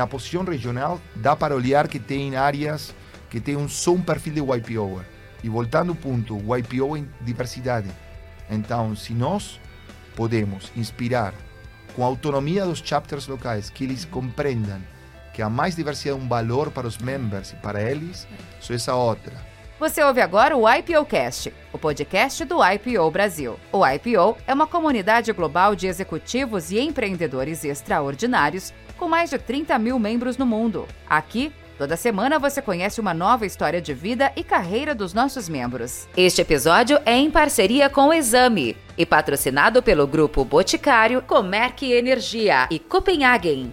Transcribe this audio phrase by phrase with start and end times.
[0.00, 2.94] na posição regional, dá para olhar que tem áreas
[3.28, 5.04] que tem um, só um perfil de YPO.
[5.44, 7.90] E voltando ao ponto, YPO em diversidade.
[8.48, 9.60] Então, se nós
[10.16, 11.34] podemos inspirar
[11.94, 14.80] com a autonomia dos chapters locais, que eles compreendam
[15.34, 18.26] que a mais diversidade é um valor para os membros e para eles,
[18.58, 19.34] só essa outra.
[19.78, 23.58] Você ouve agora o IPOcast, o podcast do IPO Brasil.
[23.70, 29.78] O IPO é uma comunidade global de executivos e empreendedores extraordinários com mais de 30
[29.78, 30.86] mil membros no mundo.
[31.08, 36.06] Aqui, Toda semana você conhece uma nova história de vida e carreira dos nossos membros.
[36.14, 42.68] Este episódio é em parceria com o Exame e patrocinado pelo grupo Boticário, Comerc Energia
[42.70, 43.72] e Copenhagen.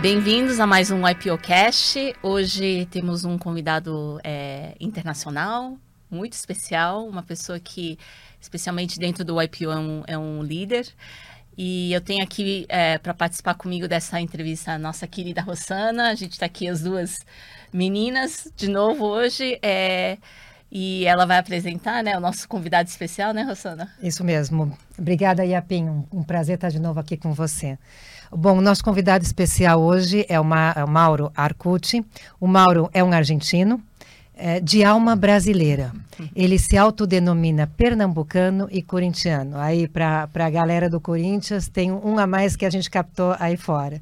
[0.00, 2.14] Bem-vindos a mais um IPOcast.
[2.22, 5.76] Hoje temos um convidado é, internacional,
[6.10, 7.98] muito especial, uma pessoa que
[8.40, 10.86] especialmente dentro do IPO, é um, é um líder.
[11.56, 16.08] E eu tenho aqui é, para participar comigo dessa entrevista a nossa querida Rossana.
[16.08, 17.18] A gente está aqui as duas
[17.72, 19.58] meninas de novo hoje.
[19.62, 20.16] É,
[20.72, 23.92] e ela vai apresentar né, o nosso convidado especial, né, Rossana?
[24.00, 24.76] Isso mesmo.
[24.96, 25.84] Obrigada, Yapim.
[25.84, 27.76] Um, um prazer estar de novo aqui com você.
[28.30, 32.06] Bom, o nosso convidado especial hoje é o, Ma é o Mauro Arcucci.
[32.40, 33.82] O Mauro é um argentino,
[34.40, 35.92] é, de alma brasileira.
[36.34, 39.58] Ele se autodenomina pernambucano e corintiano.
[39.58, 43.56] Aí, para a galera do Corinthians, tem um a mais que a gente captou aí
[43.56, 44.00] fora.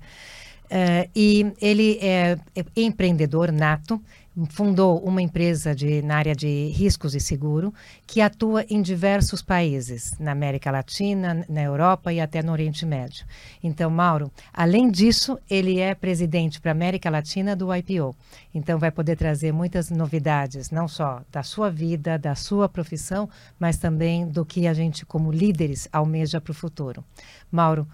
[0.71, 4.01] É, e ele é, é empreendedor nato,
[4.47, 7.73] fundou uma empresa de, na área de riscos e seguro
[8.07, 13.27] que atua em diversos países, na América Latina, na Europa e até no Oriente Médio.
[13.63, 18.15] Então, Mauro, além disso, ele é presidente para a América Latina do IPO.
[18.55, 23.29] Então, vai poder trazer muitas novidades, não só da sua vida, da sua profissão,
[23.59, 27.05] mas também do que a gente, como líderes, almeja para o futuro.
[27.51, 27.87] Mauro,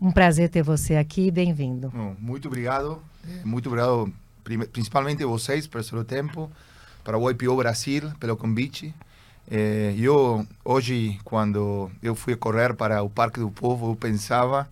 [0.00, 1.90] um prazer ter você aqui, bem-vindo.
[2.20, 3.02] Muito obrigado,
[3.44, 4.12] muito obrigado
[4.72, 6.50] principalmente vocês pelo seu tempo,
[7.04, 8.94] para o IPO Brasil pelo convite.
[9.50, 14.68] Eh, eu hoje, quando eu fui correr para o Parque do Povo, eu pensava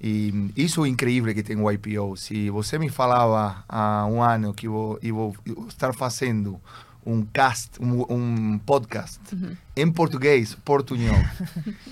[0.00, 2.16] e isso é incrível que tem o IPO.
[2.16, 5.36] Se você me falava há um ano que eu, eu vou
[5.68, 6.60] estar fazendo
[7.04, 9.56] um cast, um, um podcast uhum.
[9.74, 11.16] em português, portunhol,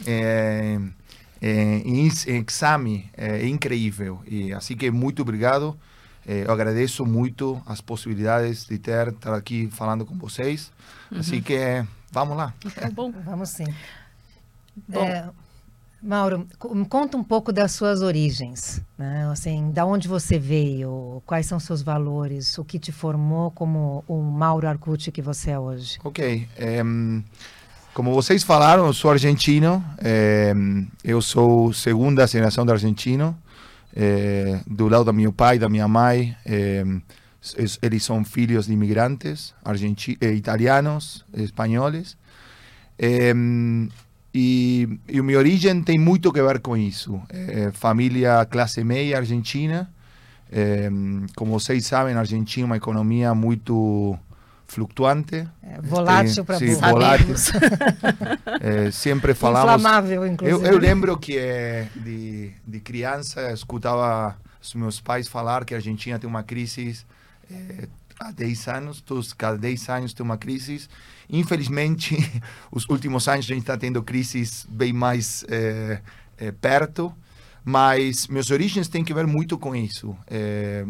[0.06, 0.78] é,
[1.40, 4.20] é, em, em exame, é incrível.
[4.26, 5.78] E assim que muito obrigado.
[6.26, 10.72] Eh, eu agradeço muito as possibilidades de ter estar aqui falando com vocês.
[11.10, 11.20] Uhum.
[11.20, 12.54] Assim que vamos lá.
[12.76, 13.12] É bom.
[13.24, 13.66] vamos sim.
[14.88, 15.04] Bom.
[15.04, 15.28] É,
[16.02, 16.46] Mauro,
[16.88, 19.26] conta um pouco das suas origens, né?
[19.30, 24.20] Assim, da onde você veio, quais são seus valores, o que te formou como o
[24.20, 25.98] Mauro Arcucci que você é hoje.
[26.04, 26.46] Ok.
[27.94, 29.82] como vocês falaram, eu sou argentino.
[31.02, 33.34] eu sou segunda geração de argentino
[33.94, 36.84] é, do lado do meu pai, da minha mãe, é,
[37.82, 39.54] eles são filhos de imigrantes
[40.20, 42.16] eh, italianos, espanhóis.
[42.98, 43.32] É,
[44.34, 47.20] e, e minha origem tem muito a ver com isso.
[47.28, 49.88] É, família classe média argentina.
[50.50, 50.88] É,
[51.36, 54.18] como vocês sabem, a Argentina é uma economia muito
[54.66, 55.46] flutuante.
[55.62, 57.34] É, volátil para sim, volátil.
[58.60, 59.74] é, sempre falamos.
[59.74, 60.66] Inflamável, inclusive.
[60.66, 65.76] Eu, eu lembro que é, de, de criança escutava os meus pais falar que a
[65.76, 67.04] Argentina tem uma crise
[67.50, 67.88] é,
[68.18, 70.88] há 10 anos, todos, cada 10 anos tem uma crise.
[71.28, 72.16] Infelizmente,
[72.70, 76.00] os últimos anos a gente está tendo crises bem mais é,
[76.38, 77.14] é, perto,
[77.64, 80.16] mas meus origens têm que ver muito com isso.
[80.26, 80.84] É,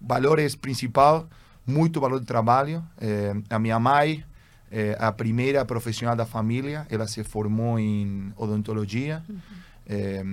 [0.00, 1.24] valores principais
[1.68, 2.82] muito valor de trabalho.
[3.00, 4.24] É, a minha mãe,
[4.70, 9.22] é, a primeira profissional da família, ela se formou em odontologia.
[9.28, 9.38] Uhum.
[9.86, 10.24] É,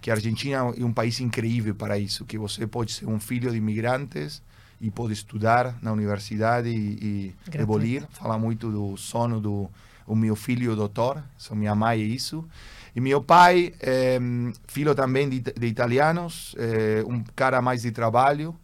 [0.00, 3.50] que a Argentina é um país incrível para isso, que você pode ser um filho
[3.50, 4.40] de imigrantes
[4.80, 8.06] e pode estudar na universidade e, e evoluir.
[8.12, 9.68] Fala muito do sono do
[10.06, 12.44] o meu filho doutor, sou minha mãe é isso.
[12.96, 14.18] E meu pai, é,
[14.66, 18.56] filho também de, de italianos, é, um cara mais de trabalho,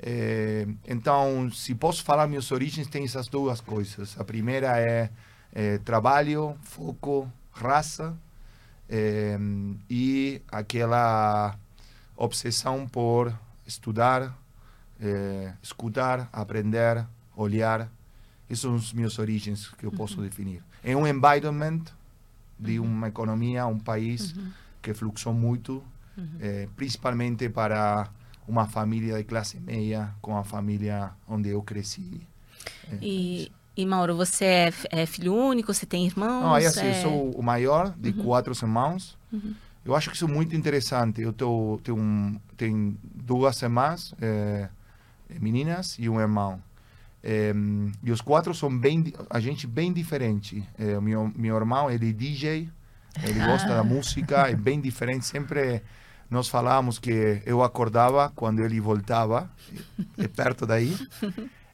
[0.00, 4.18] é, então, se posso falar minhas origens, tem essas duas coisas.
[4.18, 5.10] A primeira é,
[5.52, 8.16] é trabalho, foco, raça
[8.88, 9.36] é,
[9.90, 11.56] e aquela
[12.16, 13.36] obsessão por
[13.66, 14.36] estudar,
[15.62, 17.06] escutar, aprender,
[17.36, 17.88] olhar.
[18.46, 20.24] Essas são as minhas origens que eu posso uhum.
[20.24, 20.62] definir.
[20.82, 21.82] É um environment
[22.58, 22.86] de uhum.
[22.86, 24.50] uma economia, um país uhum.
[24.82, 25.84] que fluxou muito,
[26.16, 26.68] uhum.
[26.74, 28.10] principalmente para
[28.48, 32.20] uma família de classe média com a família onde eu cresci.
[33.02, 35.72] E, E Mauro, você é, é filho único?
[35.72, 36.42] Você tem irmãos?
[36.42, 36.90] Não, aí assim, é...
[36.90, 38.24] eu sou o maior de uhum.
[38.24, 39.16] quatro irmãos.
[39.32, 39.54] Uhum.
[39.84, 41.22] Eu acho que isso é muito interessante.
[41.22, 44.68] Eu tô, tenho, um, tenho duas irmãs, é,
[45.40, 46.60] meninas, e um irmão.
[47.22, 47.52] É,
[48.02, 50.66] e os quatro são bem, a gente bem diferente.
[50.78, 52.68] É, meu, meu irmão, ele é DJ,
[53.22, 55.24] ele gosta da música, é bem diferente.
[55.24, 55.82] Sempre
[56.30, 59.50] nós falávamos que eu acordava quando ele voltava,
[60.18, 60.94] é perto daí.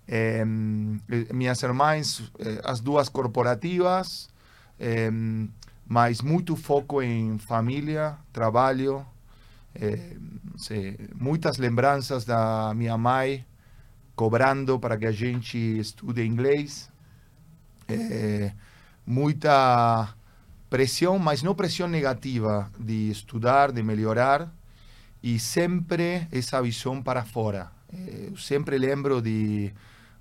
[0.07, 0.45] É,
[1.33, 4.29] minhas irmãs, é, as duas corporativas,
[4.79, 5.11] é,
[5.87, 9.05] mas muito foco em família, trabalho,
[9.75, 10.17] é,
[10.57, 13.45] sei, muitas lembranças da minha mãe
[14.15, 16.89] cobrando para que a gente estude inglês,
[17.89, 18.53] é,
[19.05, 20.15] muita
[20.75, 24.53] pressão, mas não pressão negativa de estudar, de melhorar,
[25.23, 27.71] e sempre essa visão para fora.
[27.93, 29.73] Eu sempre lembro de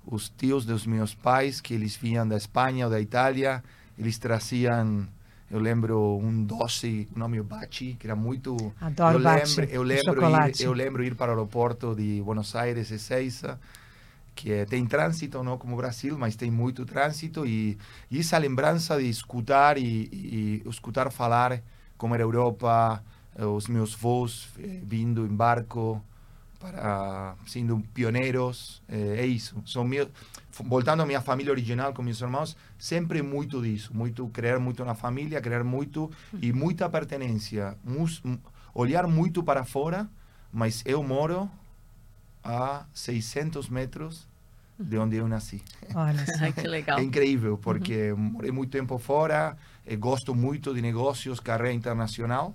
[0.06, 3.64] os tios dos meus pais que eles vinham da Espanha ou da Itália,
[3.98, 5.08] eles traziam
[5.50, 8.56] eu lembro um doce, o nome é Bachi, que era muito.
[8.80, 9.60] Adoro eu Bachi.
[9.60, 13.58] Lembro, eu lembro ir, eu lembro ir para o aeroporto de Buenos Aires Ezeiza,
[14.34, 17.78] que é, tem trânsito, não como o Brasil, mas tem muito trânsito e,
[18.10, 21.62] e essa lembrança de escutar e, e, escutar falar
[21.96, 23.02] como era a Europa,
[23.38, 26.02] os meus voos eh, vindo em barco
[26.60, 29.60] para sendo pioneiros, eh, é isso.
[29.66, 29.86] São
[30.64, 34.94] voltando à minha família original com meus irmãos, sempre muito disso, muito crer muito na
[34.94, 36.10] família, crer muito
[36.40, 37.76] e muita pertenência,
[38.72, 40.08] olhar muito para fora,
[40.52, 41.50] mas eu moro
[42.44, 44.26] a 600 metros
[44.78, 45.62] de onde eu nasci.
[45.94, 46.52] Olha só.
[46.52, 46.98] que legal.
[46.98, 48.18] É incrível, porque uhum.
[48.18, 49.56] morei muito tempo fora,
[49.98, 52.54] gosto muito de negócios, carreira internacional,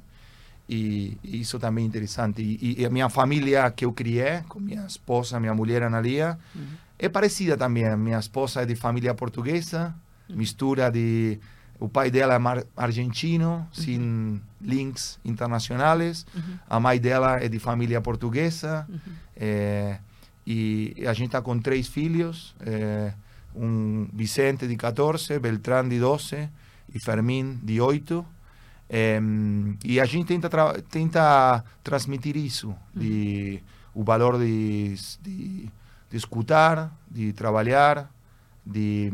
[0.68, 2.42] e, e isso também é interessante.
[2.42, 6.90] E, e, a minha família que eu criei, com minha esposa, minha mulher Analia, uhum
[7.00, 7.96] é parecida também.
[7.96, 9.96] Minha esposa é de família portuguesa,
[10.28, 11.40] mistura de.
[11.80, 13.66] O pai dela é argentino, uhum.
[13.72, 16.26] sem links internacionais.
[16.36, 16.60] Uhum.
[16.70, 18.86] A mãe dela é de família portuguesa.
[18.90, 19.00] Uhum.
[19.36, 20.00] É,
[20.46, 23.14] e a gente está com três filhos: é,
[23.56, 26.50] um Vicente de 14, Beltrán de 12
[26.94, 28.26] e Fermín de 8.
[28.90, 29.22] É,
[29.86, 33.62] e a gente tenta, tra tenta transmitir isso, de,
[33.94, 35.72] o valor de, de
[36.10, 38.12] de escutar, de trabalhar,
[38.66, 39.12] de...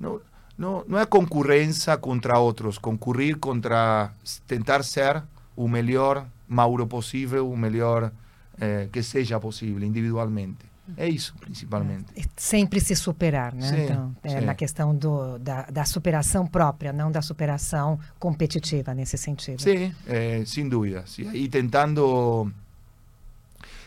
[0.00, 0.20] Não,
[0.56, 4.12] não, não é concorrência contra outros, concorrer contra
[4.46, 5.22] tentar ser
[5.54, 8.12] o melhor Mauro possível, o melhor
[8.60, 10.64] eh, que seja possível individualmente.
[10.96, 12.06] É isso, principalmente.
[12.16, 13.68] É, sempre se superar, né?
[13.68, 19.18] Sim, então, é na questão do, da, da, superação própria, não da superação competitiva nesse
[19.18, 19.60] sentido.
[19.60, 21.04] Sim, é, sem dúvida.
[21.34, 22.52] E tentando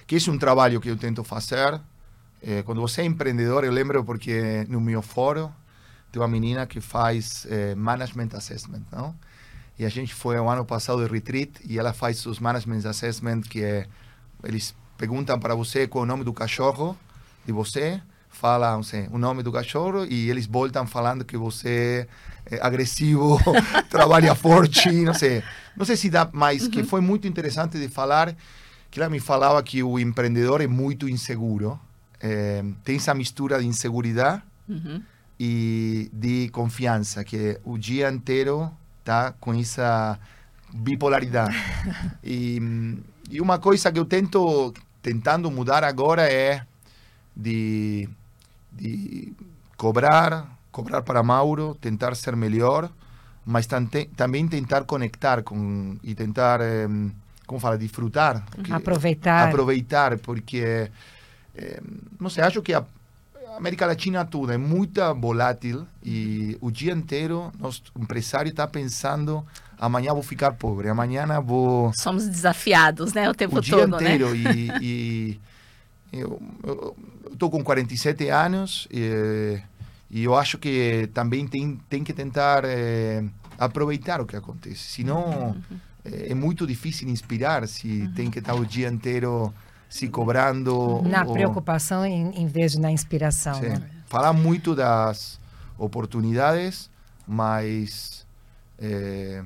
[0.05, 1.79] que esse é um trabalho que eu tento fazer.
[2.41, 5.49] É, quando você é empreendedor, eu lembro porque no meu fórum
[6.11, 9.15] tem uma menina que faz é, management assessment, não?
[9.77, 13.41] E a gente foi o ano passado de retreat e ela faz os management assessment
[13.41, 13.87] que é,
[14.43, 16.97] eles perguntam para você qual é o nome do cachorro
[17.45, 22.07] de você, fala não sei, o nome do cachorro e eles voltam falando que você
[22.45, 23.39] é agressivo,
[23.89, 25.43] trabalha forte, não sei.
[25.77, 26.71] Não sei se dá mais, uhum.
[26.71, 28.35] que foi muito interessante de falar
[28.91, 31.79] que ela me falava que o empreendedor é muito inseguro.
[32.19, 35.01] É, tem essa mistura de insegurança uhum.
[35.39, 38.71] E de confiança, que o dia inteiro
[39.03, 40.19] tá com essa
[40.73, 41.55] bipolaridade.
[42.23, 42.61] e,
[43.29, 46.61] e uma coisa que eu tento tentando mudar agora é
[47.35, 48.09] de,
[48.71, 49.33] de
[49.77, 52.89] cobrar, cobrar para Mauro, tentar ser melhor,
[53.45, 56.87] mas também tentar conectar com e tentar eh,
[57.49, 58.45] como fala, desfrutar.
[58.69, 59.47] Aproveitar.
[59.47, 60.91] Aproveitar, porque,
[61.55, 61.81] é,
[62.19, 62.85] não sei, acho que a
[63.59, 69.45] América Latina toda é muito volátil e o dia inteiro nosso empresário está pensando
[69.77, 71.91] amanhã vou ficar pobre, amanhã vou...
[71.93, 74.79] Somos desafiados, né, o tempo todo, O dia inteiro né?
[74.81, 75.39] e,
[76.11, 76.95] e eu
[77.31, 79.61] estou com 47 anos e,
[80.09, 83.23] e, eu acho que também tem, tem que tentar é,
[83.57, 85.55] aproveitar o que acontece, senão...
[85.69, 88.13] Uhum é, é muito difícil inspirar se uhum.
[88.13, 89.53] tem que estar o dia inteiro
[89.89, 91.01] se cobrando.
[91.01, 91.33] Na ou...
[91.33, 93.59] preocupação em, em, vez de na inspiração.
[93.59, 93.81] Né?
[94.05, 95.39] Falar muito das
[95.77, 96.89] oportunidades,
[97.27, 98.25] mas
[98.77, 99.43] é,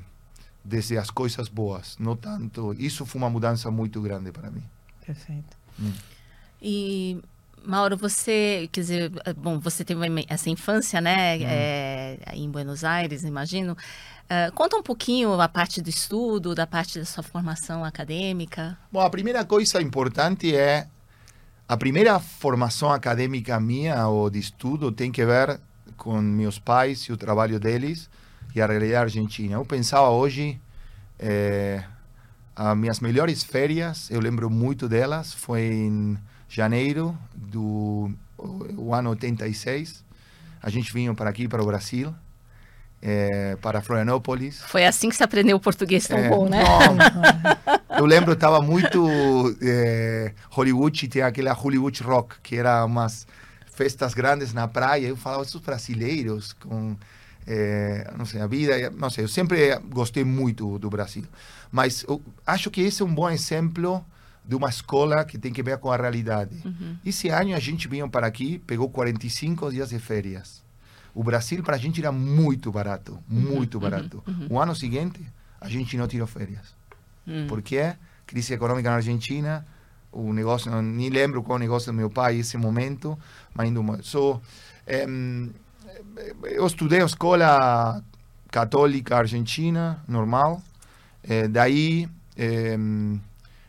[0.64, 2.74] desde as coisas boas, não tanto.
[2.78, 4.64] Isso foi uma mudança muito grande para mim.
[5.06, 5.58] Perfeito.
[5.80, 5.94] Hum.
[6.62, 7.22] E
[7.66, 11.44] Mauro, você, quer dizer, bom, você teve essa infância, né, hum.
[11.46, 13.74] é, em Buenos Aires, imagino.
[14.24, 18.78] Uh, conta um pouquinho a parte do estudo, da parte da sua formação acadêmica.
[18.92, 20.88] Bom, a primeira coisa importante é
[21.68, 25.60] a primeira formação acadêmica minha ou de estudo tem que ver
[25.98, 28.10] com meus pais e o trabalho deles
[28.56, 29.56] e a realidade argentina.
[29.56, 30.60] Eu pensava hoje,
[31.20, 31.84] é,
[32.56, 36.18] as minhas melhores férias, eu lembro muito delas, foi em
[36.54, 38.12] janeiro do
[38.78, 40.04] o ano 86.
[40.62, 42.14] A gente vinha para aqui, para o Brasil,
[43.02, 44.62] é, para Florianópolis.
[44.62, 46.64] Foi assim que você aprendeu o português tão é, bom, né?
[46.64, 49.04] Não, eu lembro, estava muito
[49.62, 53.26] é, Hollywood, tinha aquela Hollywood Rock, que era umas
[53.74, 55.08] festas grandes na praia.
[55.08, 56.96] Eu falava, esses brasileiros com...
[57.46, 61.26] É, não sei, a vida, não sei, eu sempre gostei muito do Brasil.
[61.70, 64.06] Mas eu acho que esse é um bom exemplo
[64.46, 66.62] de uma escola que tem que ver com a realidade.
[66.66, 66.98] Uhum.
[67.06, 70.62] Esse ano a gente veio para aqui, pegou 45 dias de férias.
[71.16, 73.40] O Brasil para a gente era muito barato, uhum.
[73.40, 73.82] muito uhum.
[73.82, 74.24] barato.
[74.28, 74.48] Uhum.
[74.50, 75.22] O ano seguinte
[75.62, 76.76] a gente não tirou férias.
[77.26, 77.48] Uhum.
[77.48, 77.96] Por quê?
[78.26, 79.66] Crise econômica na Argentina,
[80.12, 83.18] o negócio, não, nem lembro qual o negócio do meu pai nesse momento,
[83.54, 84.42] mas ainda so,
[84.86, 85.06] é,
[86.44, 88.04] eu estudei a escola
[88.52, 90.62] católica argentina, normal.
[91.24, 92.78] É, daí é,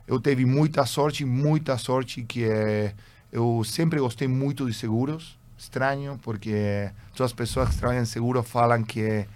[0.06, 2.94] eu tive muita sorte, muita sorte que é,
[3.32, 5.38] eu sempre gostei muito de seguros.
[5.56, 9.26] Estranho, porque todas as pessoas que trabalham em seguro falam que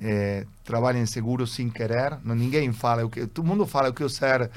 [0.00, 2.18] é, trabalham em seguro sem querer.
[2.22, 4.50] Não, ninguém fala, que, todo mundo fala que eu ser,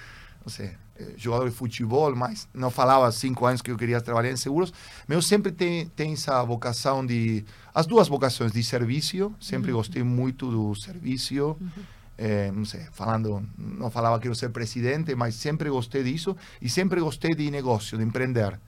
[0.44, 4.00] não sei, eh, jogador de futebol, mas não falava há cinco anos que eu queria
[4.00, 4.72] trabalhar em seguros.
[5.08, 7.44] Mas eu sempre tenho, tenho essa vocação de.
[7.74, 9.78] As duas vocações de serviço, sempre uhum.
[9.78, 11.34] gostei muito do serviço.
[11.60, 11.70] Uhum.
[12.18, 16.70] É, não sei, falando, não falava que quero ser presidente, mas sempre gostei disso e
[16.70, 18.60] sempre gostei de negócio, de empreender.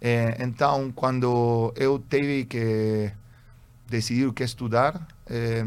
[0.00, 3.10] É, então, quando eu tive que
[3.88, 5.64] decidir o que estudar, é,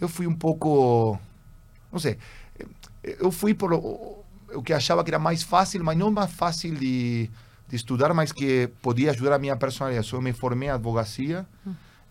[0.00, 1.18] eu fui um pouco,
[1.92, 2.18] não sei,
[3.04, 3.72] eu fui por
[4.54, 7.30] o que achava que era mais fácil, mas não mais fácil de,
[7.68, 10.12] de estudar, mas que podia ajudar a minha personalidade.
[10.12, 11.46] Eu me formei em advocacia.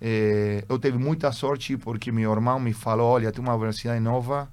[0.06, 4.50] Eh, eu tive muita sorte porque meu irmão me falou: olha, tem uma universidade nova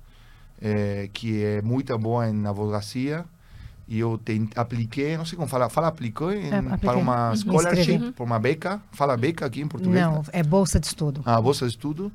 [0.62, 3.24] eh, que é muito boa em advocacia.
[3.88, 8.12] E eu te, apliquei, não sei como fala, fala aplicou em, é, para uma scholarship,
[8.12, 8.80] para uma beca.
[8.92, 10.00] Fala beca aqui em português?
[10.00, 11.20] Não, é bolsa de estudo.
[11.24, 12.12] Ah, bolsa de estudo.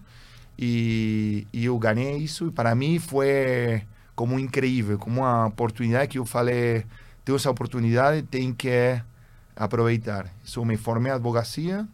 [0.58, 2.48] E, e eu ganhei isso.
[2.48, 3.82] E para mim foi
[4.16, 6.86] como incrível, como uma oportunidade que eu falei,
[7.26, 9.02] tenho essa oportunidade, tem que
[9.54, 10.32] aproveitar.
[10.56, 11.86] Eu me formei em advocacia.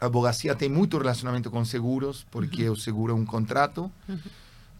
[0.00, 3.90] A advocacia tem muito relacionamento com seguros, porque o seguro é um contrato.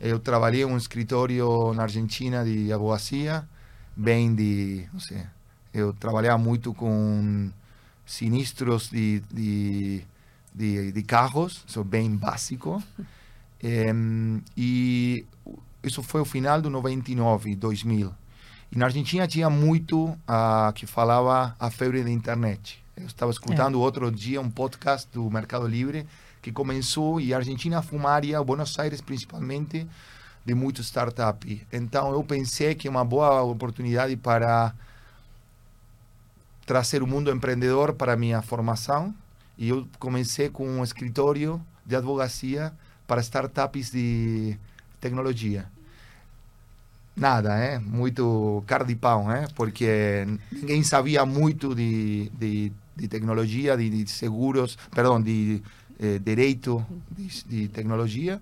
[0.00, 3.49] Eu trabalhei em um escritório na Argentina de advocacia,
[3.97, 5.23] bem de, não sei,
[5.73, 7.50] eu trabalhava muito com
[8.04, 10.02] sinistros de, de,
[10.54, 12.83] de, de carros, isso bem básico.
[14.56, 15.25] E
[15.83, 18.12] isso foi o final do 99, 2000.
[18.71, 22.84] E na Argentina tinha muito uh, que falava a febre da internet.
[22.97, 23.81] Eu estava escutando é.
[23.81, 26.07] outro dia um podcast do Mercado Livre
[26.41, 29.87] que começou e a Argentina foi uma área, Buenos Aires principalmente,
[30.45, 31.67] de muito startup.
[31.73, 34.75] Então eu pensei que é uma boa oportunidade para
[36.65, 39.15] trazer o mundo empreendedor para a minha formação.
[39.57, 42.73] E eu comecei com um escritório de advocacia
[43.07, 44.57] para startups de
[45.01, 45.69] tecnologia
[47.17, 47.79] nada, é?
[47.79, 49.47] Muito cara de pau, é?
[49.55, 55.63] Porque ninguém sabia muito de, de, de tecnologia, de, de, seguros, perdão, de
[55.99, 58.41] eh, direito de, de, tecnologia.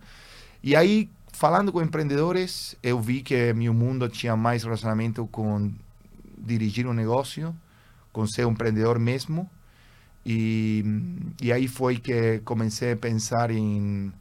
[0.63, 5.73] E aí, falando com empreendedores, eu vi que meu mundo tinha mais relacionamento com
[6.39, 7.55] dirigir um negócio,
[8.13, 9.49] com ser um empreendedor mesmo.
[10.25, 10.85] E,
[11.41, 14.13] e aí foi que comecei a pensar em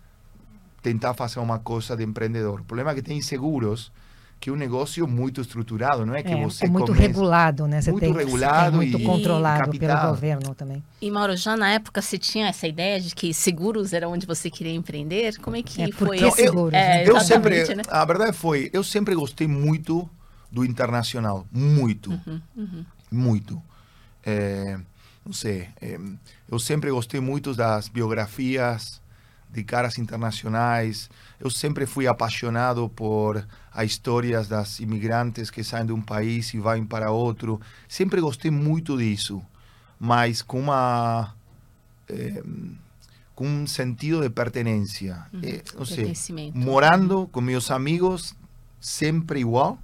[0.81, 2.61] tentar fazer uma coisa de empreendedor.
[2.61, 3.91] O problema é que tem seguros
[4.41, 7.07] que é um negócio muito estruturado, não é que é, você é muito começa...
[7.07, 7.79] regulado, né?
[7.79, 10.83] Você muito tem, regulado muito e controlado e pelo governo também.
[10.99, 14.49] E Mauro, já na época você tinha essa ideia de que seguros era onde você
[14.49, 15.37] queria empreender?
[15.37, 16.35] Como é que é, foi isso?
[16.35, 17.83] Seguros, é, eu sempre, né?
[17.87, 20.09] a verdade foi, eu sempre gostei muito
[20.51, 22.85] do internacional, muito, uhum, uhum.
[23.11, 23.61] muito.
[24.25, 24.79] É,
[25.23, 25.99] não sei, é,
[26.49, 28.99] eu sempre gostei muito das biografias
[29.51, 31.09] de caras internacionais.
[31.41, 33.43] Eu sempre fui apaixonado por
[33.73, 37.59] as histórias das imigrantes que saem de um país e vão para outro.
[37.87, 39.41] Sempre gostei muito disso,
[39.99, 41.33] mas com uma
[42.07, 42.43] eh,
[43.33, 45.25] com um sentido de pertenência.
[45.41, 46.13] Eh, não sei,
[46.53, 48.35] morando com meus amigos
[48.79, 49.79] sempre igual,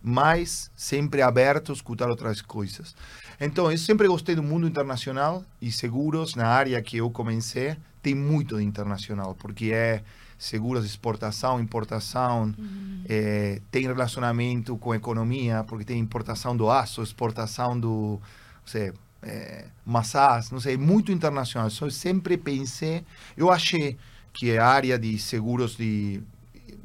[0.00, 2.94] mas sempre aberto a escutar outras coisas.
[3.40, 8.14] Então, eu sempre gostei do mundo internacional e seguros na área que eu comecei tem
[8.14, 10.02] muito de internacional, porque é
[10.42, 13.04] seguros de exportação, importação, Uhum.
[13.08, 18.18] é, tem relacionamento com a economia, porque tem importação do aço, exportação do,
[18.60, 21.70] não sei, é, massas, não sei, muito internacional.
[21.80, 23.04] Eu sempre pensei,
[23.36, 23.96] eu achei
[24.32, 26.20] que a área de seguros de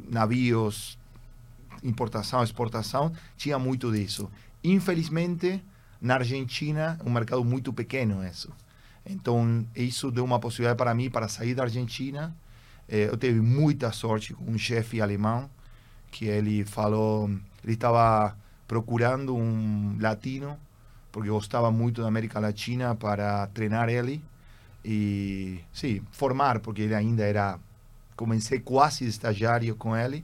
[0.08, 0.98] navios,
[1.84, 4.30] importação, exportação, tinha muito disso.
[4.64, 5.64] Infelizmente,
[6.00, 8.52] na Argentina, é um mercado muito pequeno isso.
[9.04, 12.36] Então, isso deu uma possibilidade para mim para sair da Argentina.
[12.90, 15.50] Eh, eu tive muita sorte com um chefe alemão
[16.12, 17.30] que ele falou,
[17.64, 18.36] ele estava
[18.68, 20.58] procurando um latino
[21.12, 24.24] porque gostava muito da América Latina para treinar ele
[24.86, 27.60] e sim, formar, porque ele ainda era
[28.16, 30.24] comecei quase estagiário com ele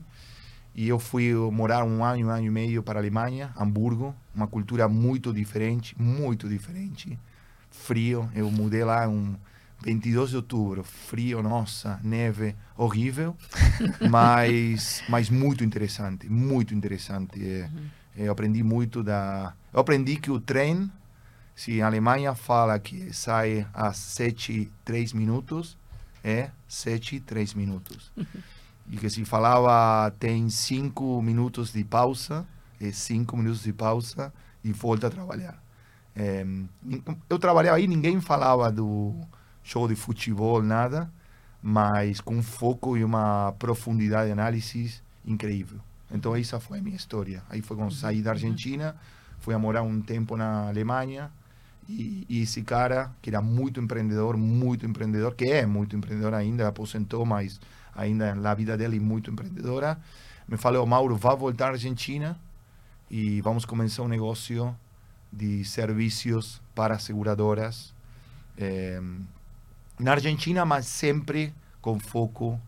[0.74, 4.46] e eu fui morar um ano, um ano e meio para a Alemanha, Hamburgo, uma
[4.46, 7.18] cultura muito diferente, muito diferente,
[7.70, 8.28] frio.
[8.34, 9.36] Eu mudei lá um
[9.82, 13.36] 22 de outubro, frio, nossa, neve, horrível,
[14.10, 17.44] mas mas muito interessante, muito interessante.
[17.44, 17.68] É,
[18.16, 20.90] Eu aprendi muito da, eu aprendi que o trem,
[21.54, 25.76] se a Alemanha fala que sai às 7 3 minutos,
[26.22, 28.10] é 7 3 minutos.
[28.86, 32.46] E que se falava tem cinco minutos de pausa,
[32.78, 34.30] é cinco minutos de pausa
[34.62, 35.58] e volta a trabalhar.
[36.14, 36.44] É,
[37.30, 39.14] eu trabalhava aí, ninguém falava do
[39.64, 41.10] show de futebol, nada,
[41.62, 45.80] mas com foco e uma profundidade de análise incrível.
[46.10, 47.42] Então essa foi a minha história.
[47.48, 48.94] Aí foi quando saí da Argentina,
[49.40, 51.30] fui a morar um tempo na Alemanha
[51.88, 56.68] e, e esse cara, que era muito empreendedor, muito empreendedor, que é muito empreendedor ainda,
[56.68, 57.58] aposentou, mas
[57.94, 59.98] ainda na vida dele muito empreendedora,
[60.46, 62.38] me falou, Mauro, vá voltar à Argentina
[63.10, 64.76] e vamos começar um negócio
[65.32, 67.94] de serviços para seguradoras
[68.58, 69.00] eh,
[69.98, 72.60] na Argentina, mas sempre com foco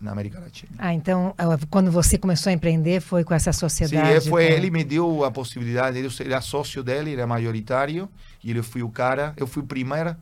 [0.00, 0.72] na América Latina.
[0.78, 1.34] Ah, então,
[1.70, 4.28] quando você começou a empreender, foi com essa Sim, sociedade?
[4.28, 8.08] foi, com- ele me deu a possibilidade, ele era sócio dele, era maioritário,
[8.42, 10.16] e ele foi o cara, eu fui o primeiro,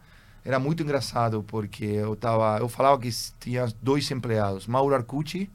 [0.45, 5.49] era muito engraçado, porque eu tava, eu falava que tinha dois empregados, Mauro Arcucci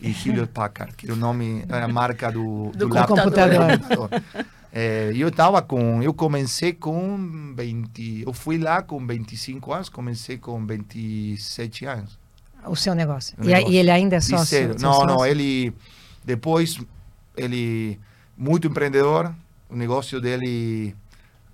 [0.00, 3.78] e Hewlett Packard, que era o nome, a marca do, Do laptop, computador.
[3.78, 4.10] do computador.
[4.76, 9.88] É, e eu tava com, eu comecei com 20, eu fui lá com 25 anos,
[9.88, 12.18] comecei com 27 anos.
[12.66, 13.36] O seu negócio.
[13.38, 13.72] O E, a- negócio.
[13.72, 14.68] e ele ainda é sócio?
[14.80, 15.26] Não, não, sócio?
[15.26, 15.72] ele
[16.24, 16.80] depois
[17.36, 18.00] ele
[18.36, 19.32] muito empreendedor,
[19.70, 20.96] o negócio dele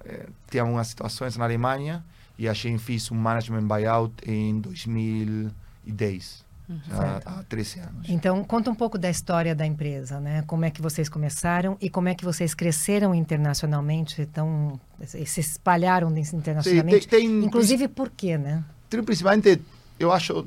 [0.04, 2.02] eh, tinha algumas situações na Alemanha
[2.38, 6.44] e a gente fez um management buyout em 2010,
[6.88, 8.09] já há 13 anos.
[8.09, 10.42] Então, conta um pouco da história da empresa, né?
[10.46, 16.11] Como é que vocês começaram e como é que vocês cresceram internacionalmente, então, se espalharam
[16.16, 17.09] internacionalmente.
[17.09, 18.64] tem- tem- Inclusive, por quê, né?
[18.88, 19.61] Tem principalmente,
[19.98, 20.46] eu acho,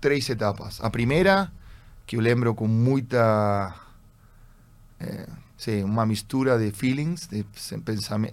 [0.00, 0.80] três etapas.
[0.82, 1.50] A primeira,
[2.06, 3.74] que eu lembro com muita.
[5.00, 7.44] eh, sim, uma mistura de feelings, de,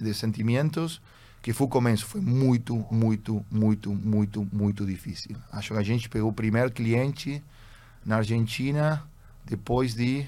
[0.02, 1.02] de sentimentos,
[1.42, 2.06] que foi o começo.
[2.06, 5.36] Foi muito, muito, muito, muito, muito difícil.
[5.52, 7.44] Acho que a gente pegou o primeiro cliente
[8.06, 9.04] na Argentina
[9.46, 10.26] depois de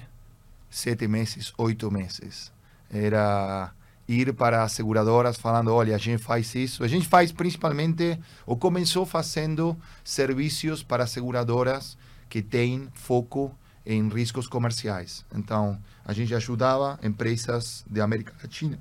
[0.68, 2.52] sete meses, oito meses.
[2.90, 3.72] Era
[4.06, 6.84] ir para as seguradoras falando, olha, a gente faz isso.
[6.84, 11.96] A gente faz principalmente, ou começou fazendo serviços para seguradoras
[12.28, 15.24] que têm foco em riscos comerciais.
[15.34, 18.78] Então, a gente ajudava empresas de América Latina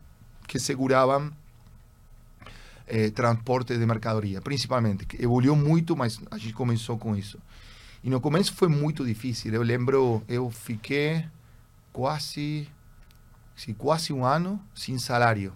[0.48, 1.32] que seguravam
[2.88, 5.08] eh, transporte de mercadoria, principalmente.
[5.19, 7.39] Evoluiu muito, mas a gente começou com isso.
[8.04, 9.54] E no começo foi muito difícil.
[9.54, 11.26] Eu lembro, eu fiquei
[11.93, 12.67] quase,
[13.56, 15.54] sim, quase um ano sem salário,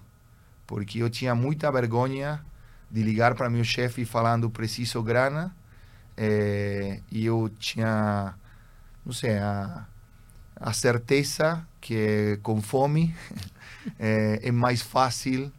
[0.66, 2.42] porque eu tinha muita vergonha
[2.90, 5.54] de ligar para meu chefe falando preciso grana,
[6.16, 8.34] eh, e eu tinha,
[9.06, 9.86] não sei, a,
[10.56, 13.14] a certeza que com fome
[14.00, 15.52] eh, é mais fácil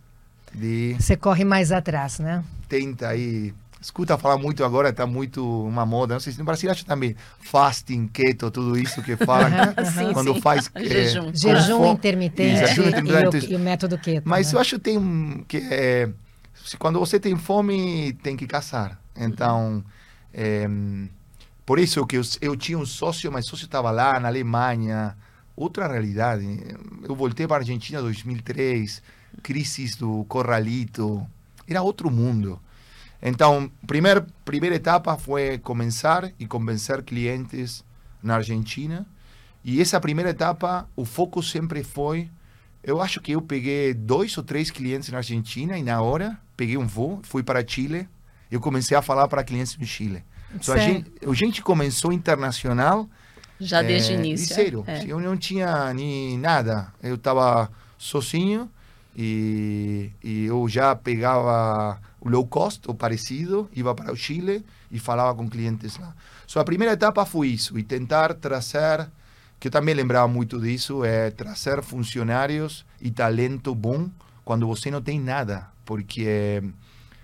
[0.54, 2.42] de Você corre mais atrás, né?
[2.68, 3.52] tenta aí.
[3.80, 6.14] Escuta falar muito agora, está muito uma moda.
[6.14, 9.48] Não sei se no Brasil acha também fasting, keto, tudo isso que fala
[9.84, 10.40] Sim, quando sim.
[10.40, 11.30] faz eh, Jejum.
[11.32, 13.52] Jejum intermitente Isso, jejum e, o, intermitente.
[13.52, 14.28] e o método keto.
[14.28, 14.56] Mas né?
[14.56, 16.08] eu acho que tem um- que é,
[16.64, 18.98] se quando você tem fome tem que caçar.
[19.16, 19.84] Então,
[20.34, 20.68] é,
[21.64, 25.16] por isso que eu, eu tinha um sócio, mas o sócio estava lá na Alemanha,
[25.54, 26.44] outra realidade.
[27.08, 29.02] Eu voltei para a Argentina em 2003,
[29.42, 31.26] crise do Corralito,
[31.66, 32.60] era outro mundo.
[33.20, 37.84] Então, primeira primeira etapa foi começar e convencer clientes
[38.22, 39.06] na Argentina.
[39.64, 42.30] E essa primeira etapa, o foco sempre foi
[42.82, 46.76] eu acho que eu peguei dois ou três clientes na Argentina e na hora peguei
[46.76, 48.08] um voo, fui para Chile
[48.50, 50.24] eu comecei a falar para clientes no Chile.
[50.60, 53.08] So, a, gente, a gente começou internacional
[53.60, 54.48] Já desde é, o início.
[54.48, 54.84] de sério.
[54.86, 55.04] é.
[55.06, 56.92] Eu não tinha nem nada.
[57.02, 58.70] Eu estava sozinho
[59.20, 65.00] e, e eu já pegava o low cost, o parecido, ia para o Chile e
[65.00, 66.14] falava com clientes lá.
[66.46, 69.10] So, a primeira etapa foi isso, e tentar trazer,
[69.58, 74.08] que eu também lembrava muito disso, é trazer funcionários e talento bom
[74.44, 75.66] quando você não tem nada.
[75.84, 76.62] Porque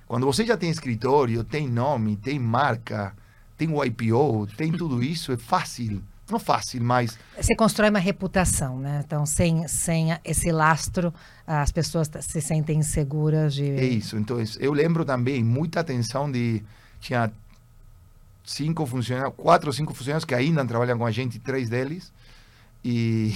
[0.05, 3.15] quando você já tem escritório, tem nome, tem marca,
[3.57, 6.03] tem o IPO, tem tudo isso, é fácil.
[6.31, 9.03] Não fácil, mas Você constrói uma reputação, né?
[9.05, 11.13] Então, sem, sem esse lastro,
[11.47, 13.69] as pessoas se sentem inseguras de.
[13.71, 14.17] é isso.
[14.17, 16.63] Então, eu lembro também muita atenção de.
[16.99, 17.31] Tinha
[18.43, 22.13] cinco funcionários, quatro ou cinco funcionários que ainda trabalham com a gente, três deles.
[22.87, 23.33] E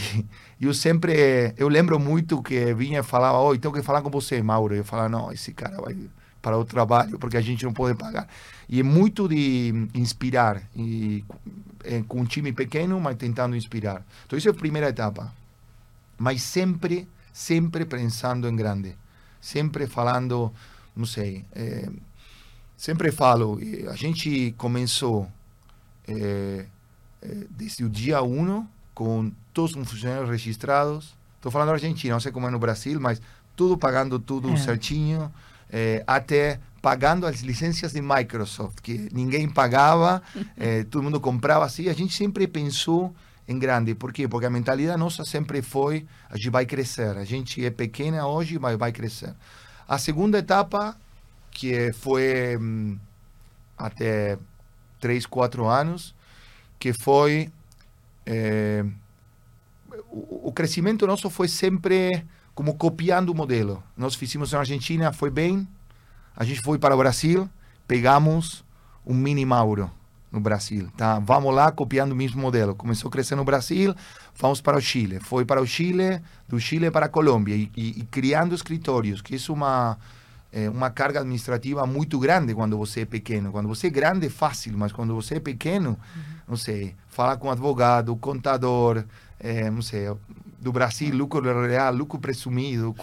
[0.61, 1.55] eu sempre.
[1.57, 4.75] Eu lembro muito que vinha e falava: Oi, tenho que falar com você, Mauro.
[4.75, 5.97] Eu falava: Não, esse cara vai
[6.43, 8.29] para o trabalho porque a gente não pode pagar.
[8.69, 10.63] E é muito de inspirar.
[10.77, 11.25] E
[11.85, 14.05] é, com um time pequeno, mas tentando inspirar.
[14.27, 15.33] Então, isso é a primeira etapa.
[16.19, 18.95] Mas sempre, sempre pensando em grande.
[19.41, 20.53] Sempre falando,
[20.95, 21.45] não sei.
[21.55, 21.89] eh,
[22.77, 23.59] sempre falo,
[23.91, 25.29] a gente começou
[26.07, 26.67] eh,
[27.23, 31.17] eh, desde o dia 1 com todos os funcionários registrados.
[31.37, 33.21] Estou falando da Argentina, não sei como é no Brasil, mas
[33.57, 34.57] tudo pagando tudo É.
[34.57, 35.33] certinho,
[35.71, 40.23] eh, até pagando as licenças de Microsoft, que ninguém pagava,
[40.57, 41.89] eh, todo mundo comprava assim.
[41.89, 43.15] A gente sempre pensou
[43.47, 43.95] em grande.
[43.95, 44.29] Por quê?
[44.29, 47.17] Porque a mentalidade nossa sempre foi, a gente vai crescer.
[47.17, 49.35] A gente é pequena hoje, mas vai crescer.
[49.89, 50.97] A segunda etapa,
[51.51, 52.99] que foi hum,
[53.77, 54.39] até
[55.01, 56.15] 3, 4 anos,
[56.79, 57.51] que foi
[58.27, 58.85] eh,
[60.11, 62.25] o, o crescimento nosso foi sempre
[62.59, 63.81] como copiando o modelo.
[63.97, 65.65] Nós fizemos na Argentina, foi bem,
[66.37, 67.49] a gente foi para o Brasil,
[67.87, 68.65] pegamos
[69.07, 69.89] um mini Mauro
[70.33, 71.21] no Brasil, tá?
[71.21, 72.75] Vamos lá copiando o mesmo modelo.
[72.75, 73.95] Começou a crescer no Brasil,
[74.35, 75.21] vamos para o Chile.
[75.21, 79.37] Foi para o Chile, do Chile para a Colômbia e, e, e criando escritórios, que
[79.37, 79.97] é uma
[80.51, 83.53] é uma carga administrativa muito grande quando você é pequeno.
[83.53, 85.97] Quando você é grande é fácil, mas quando você é pequeno,
[86.49, 89.05] não sei, falar com advogado, contador,
[89.39, 90.09] é, não sei,
[90.69, 92.95] do Brasil, lucro real, lucro presumido.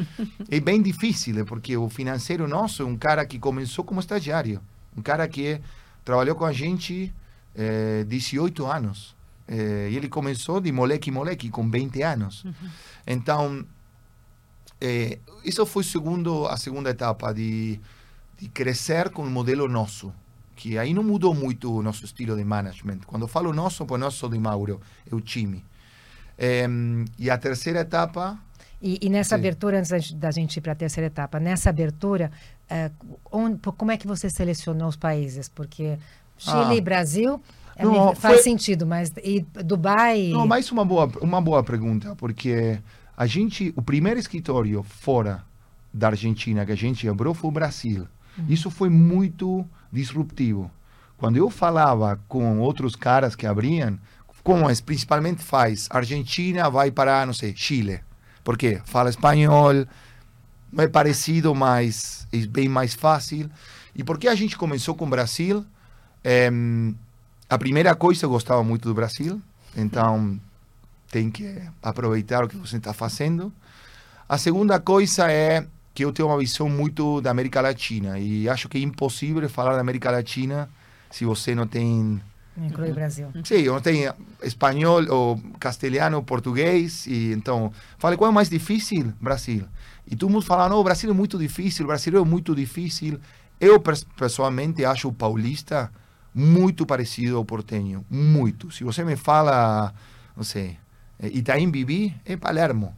[0.50, 4.60] É bem difícil, porque o financeiro nosso é um cara que começou como estagiário.
[4.96, 5.60] Um cara que
[6.04, 7.12] trabalhou com a gente
[7.54, 9.16] eh, 18 anos.
[9.48, 12.44] Eh, e ele começou de moleque moleque, com 20 anos.
[13.06, 13.64] Então,
[14.78, 17.80] eh, isso foi segundo, a segunda etapa, de,
[18.38, 20.12] de crescer com o modelo nosso.
[20.54, 23.00] Que aí não mudou muito o nosso estilo de management.
[23.06, 25.64] Quando eu falo nosso, não sou de Mauro, é o time.
[26.38, 28.38] Em, e a terceira etapa,
[28.82, 29.40] E, e nessa Sim.
[29.40, 32.30] abertura, antes da gente- ir para a terceira etapa, nessa abertura,
[32.68, 32.90] eh,
[33.32, 35.48] onde- como é que você selecionou os países?
[35.48, 35.98] Porque
[36.36, 36.74] Chile Ah.
[36.74, 37.40] e Brasil
[37.74, 40.28] eh, Não, faz foi- sentido, mas e Dubai.
[40.28, 42.78] Não, mas uma boa, uma boa pergunta, porque
[43.16, 45.42] a gente, o primeiro escritório fora
[45.92, 48.06] da Argentina que a gente abriu foi o Brasil.
[48.46, 50.70] Isso foi muito disruptivo.
[51.16, 53.98] Quando eu falava com outros caras que abriam,
[54.46, 58.00] como es, principalmente faz, Argentina vai para, não sei, Chile.
[58.44, 58.80] Por quê?
[58.84, 59.84] Fala espanhol,
[60.72, 63.50] não é parecido, mas é bem mais fácil.
[63.92, 65.66] E por que a gente começou com o Brasil?
[66.24, 66.96] Em,
[67.50, 69.42] a primeira coisa, eu gostava muito do Brasil,
[69.76, 70.40] então
[71.10, 73.52] tem que aproveitar o que você está fazendo.
[74.28, 78.68] A segunda coisa é que eu tenho uma visão muito da América Latina e acho
[78.68, 80.70] que é impossível falar da América Latina
[81.10, 82.22] se você não tem
[82.58, 83.28] Inclui o Brasil.
[83.44, 89.12] Sim, eu tenho espanhol ou castelhano, português, e então, falei, qual é o mais difícil?
[89.20, 89.64] Brasil.
[90.10, 93.18] E todo mundo fala, não, o Brasil é muito difícil, o Brasil é muito difícil.
[93.60, 93.78] Eu,
[94.16, 95.90] pessoalmente, acho o paulista
[96.34, 98.70] muito parecido ao portenho, muito.
[98.70, 99.92] Se você me fala,
[100.36, 100.76] não sei,
[101.18, 102.94] eh, Itaim Bibi, é Palermo.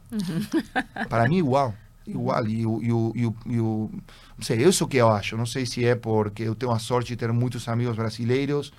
[1.09, 1.73] Para mim, igual.
[2.05, 2.45] Igual.
[2.47, 3.89] E, o- e, o- e, o- e o-
[4.37, 5.37] não sei, isso que eu acho.
[5.37, 8.73] Não sei se é porque eu tenho a sorte de ter muitos amigos brasileiros,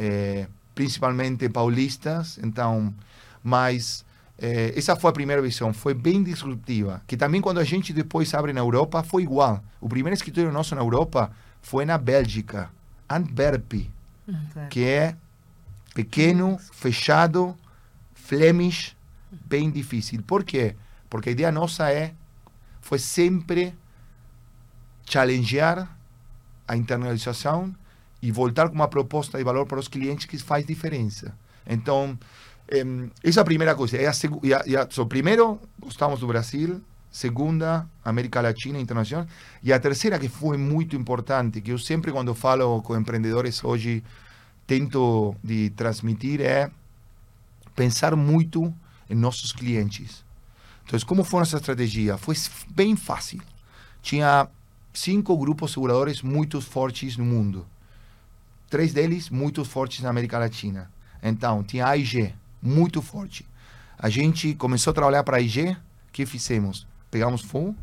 [0.00, 2.94] eh, principalmente paulistas, então,
[3.42, 4.02] mas
[4.38, 8.32] eh, essa foi a primeira visão, foi bem disruptiva, que também quando a gente depois
[8.32, 9.62] abre na Europa foi igual.
[9.78, 12.70] O primeiro escritório nosso na Europa foi na Bélgica,
[13.10, 13.90] Antwerp,
[14.70, 15.16] que é
[15.94, 17.54] pequeno, fechado,
[18.14, 18.96] Flemish,
[19.30, 20.22] bem difícil.
[20.22, 20.76] Por quê?
[21.10, 22.14] Porque a ideia nossa é,
[22.80, 23.74] foi sempre
[25.04, 25.94] challengear
[26.66, 27.74] a internalização
[28.22, 31.34] e voltar com uma proposta de valor para os clientes que faz diferença.
[31.66, 32.18] Então,
[33.22, 33.96] essa é a primeira coisa.
[33.96, 36.80] E a, a, a, so, primeiro, gostamos do Brasil,
[37.10, 39.26] segunda, América Latina internacional.
[39.62, 44.04] E a terceira, que foi muito importante, que eu sempre, quando falo com empreendedores hoje,
[44.66, 46.70] tento de transmitir, é
[47.74, 48.72] pensar muito
[49.08, 50.24] em nossos clientes.
[50.84, 52.16] Então, como foi nossa estratégia?
[52.16, 52.36] Foi
[52.68, 53.40] bem fácil.
[54.02, 54.48] Tinha
[54.92, 57.66] cinco grupos seguradores muito fortes no mundo.
[58.70, 60.90] Três deles muito fortes na América Latina.
[61.22, 63.44] Então, tinha a IG, muito forte.
[63.98, 65.76] A gente começou a trabalhar para a IG,
[66.12, 66.86] que fizemos?
[67.10, 67.76] Pegamos fundo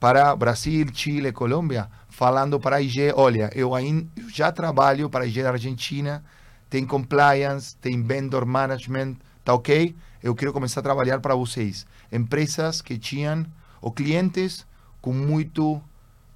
[0.00, 5.26] para Brasil, Chile, Colômbia, falando para a IG, olha, eu ainda já trabalho para a
[5.26, 6.22] IG da Argentina,
[6.68, 9.96] tem compliance, tem vendor management, tá ok?
[10.22, 11.86] Eu quero começar a trabalhar para vocês.
[12.12, 13.46] Empresas que tinham,
[13.80, 14.66] ou clientes
[15.00, 15.80] com muito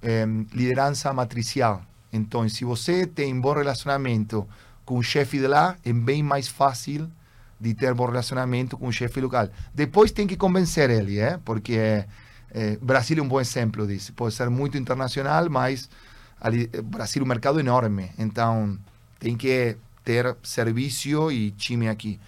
[0.01, 1.83] eh, liderança matricial.
[2.11, 4.47] Então, se você tem bom relacionamento
[4.85, 7.09] com o chefe de lá, é bem mais fácil
[7.59, 9.49] de ter bom relacionamento com o chefe local.
[9.73, 11.37] Depois tem que convencer ele, é?
[11.43, 12.05] porque
[12.51, 14.13] é, Brasil é um bom exemplo disso.
[14.13, 15.89] Pode ser muito internacional, mas
[16.39, 18.11] ali, Brasil é um mercado enorme.
[18.17, 18.77] Então,
[19.19, 22.19] tem que ter serviço e time aqui.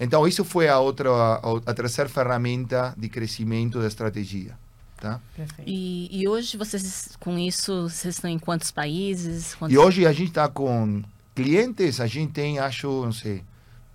[0.00, 4.56] Então, isso foi a outra, a, a terceira ferramenta de crescimento da estratégia.
[5.00, 5.20] Tá?
[5.64, 9.54] E, e, hoje vocês, com isso, vocês estão em quantos países?
[9.54, 9.72] Quantos...
[9.72, 11.04] E hoje a gente está com
[11.36, 13.44] clientes, a gente tem, acho, não sei,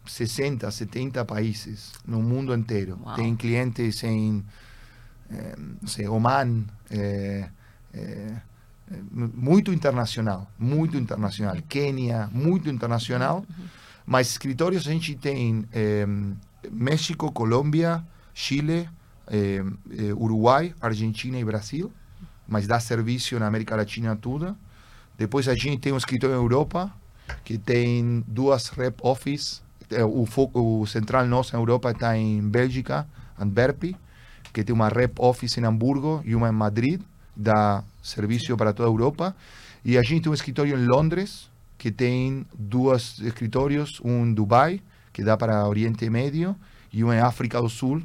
[0.05, 2.97] 60, 70 países no mundo inteiro.
[3.03, 3.15] Uau.
[3.15, 4.45] Tem clientes em,
[5.29, 7.49] é, não sei, Oman, é,
[7.93, 8.33] é,
[9.05, 11.57] muito internacional, muito internacional.
[11.67, 13.39] Quênia, muito internacional.
[13.39, 13.65] Uhum.
[14.05, 15.65] Mas escritórios a gente tem
[16.71, 18.89] México, Colômbia, Chile,
[19.27, 21.91] eh, eh, Uruguai, Argentina e Brasil,
[22.47, 24.55] mas dá serviço na América Latina toda.
[25.17, 26.91] Depois a gente tem um escritório na Europa,
[27.43, 29.61] que tem duas rep office.
[29.89, 33.07] Eh, o, foco, o central nosso na Europa está em Bélgica,
[33.39, 33.95] Antwerp,
[34.51, 37.01] que tem uma rep office em Hamburgo e uma em Madrid,
[37.35, 39.35] dá serviço para toda a Europa.
[39.85, 44.81] E a gente tem um escritório em Londres, que tem dois escritórios, um em Dubai,
[45.11, 46.55] que dá para Oriente Médio,
[46.91, 48.01] e um em África do Sul,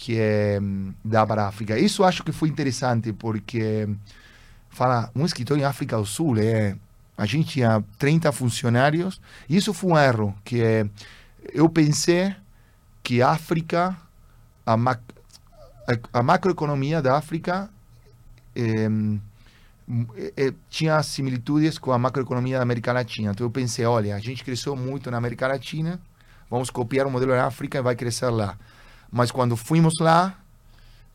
[0.00, 0.58] que é
[1.04, 1.78] da para a África.
[1.78, 3.86] Isso acho que foi interessante, porque
[4.70, 6.74] fala, um escritório em África do Sul, é,
[7.18, 10.88] a gente tinha 30 funcionários, e isso foi um erro, que é,
[11.52, 12.34] eu pensei
[13.02, 13.94] que a África,
[14.64, 15.00] a, mac,
[15.86, 17.68] a, a macroeconomia da África
[18.56, 18.88] é,
[20.34, 23.32] é, tinha similitudes com a macroeconomia da América Latina.
[23.32, 26.00] Então eu pensei, olha, a gente cresceu muito na América Latina,
[26.48, 28.56] vamos copiar o modelo da África e vai crescer lá.
[29.10, 30.38] Mas quando fomos lá,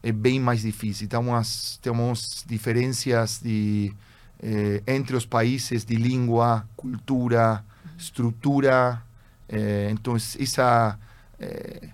[0.03, 1.07] é bem mais difícil.
[1.07, 3.93] Temos, temos diferenças de,
[4.41, 7.63] eh, entre os países de língua, cultura,
[7.97, 9.01] estrutura.
[9.47, 10.99] Eh, então, essa,
[11.39, 11.89] eh,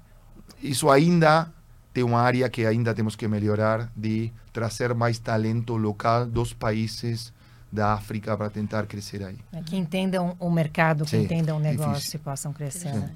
[0.61, 1.51] isso ainda
[1.93, 7.33] tem uma área que ainda temos que melhorar de trazer mais talento local dos países
[7.71, 9.37] da África para tentar crescer aí.
[9.53, 12.19] É, que entendam o mercado, que Sim, entendam o negócio difícil.
[12.19, 12.93] e possam crescer.
[12.93, 13.09] Sim.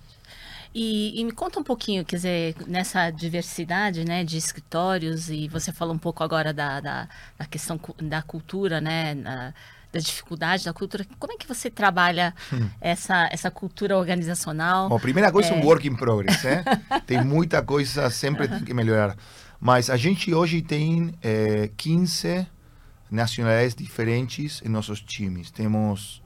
[0.78, 5.72] E, e, me conta um pouquinho, quer dizer, nessa diversidade né, de escritórios, e você
[5.72, 7.08] falou um pouco agora da, da,
[7.40, 9.54] da questão da cultura, né, na,
[9.90, 11.06] da dificuldade da cultura.
[11.18, 12.70] Como é que você trabalha hum.
[12.82, 14.90] essa, essa cultura organizacional?
[14.90, 16.66] Bom, primeira coisa, é um work in progress, né?
[17.08, 19.16] tem muita coisa, sempre tem que melhorar.
[19.58, 22.46] Mas a gente hoje tem é, 15
[23.10, 25.52] nacionalidades diferentes em nossos times.
[25.52, 26.22] Temos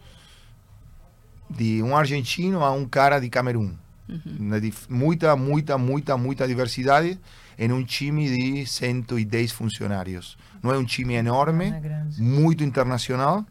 [1.47, 3.77] de um argentino a um cara de Camerún
[4.09, 4.65] Uhum.
[4.89, 7.19] Muita, muita, muita, muita diversidade
[7.57, 10.37] em um time de 110 funcionários.
[10.63, 11.73] Não é um time enorme,
[12.17, 13.45] muito internacional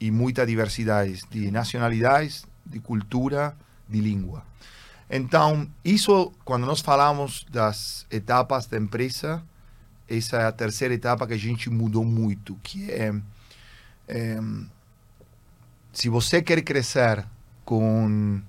[0.00, 3.56] e muita diversidade de nacionalidades, de cultura,
[3.88, 4.44] de língua.
[5.08, 9.42] Então, isso, quando nós falamos das etapas da empresa,
[10.08, 13.12] essa é a terceira etapa que a gente mudou muito, que é,
[14.08, 14.38] é
[15.92, 17.24] se você quer crescer
[17.64, 18.40] com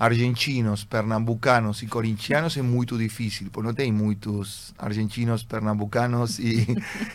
[0.00, 6.66] argentinos, pernambucanos e corintianos é muito difícil, porque não tem muitos argentinos, pernambucanos e,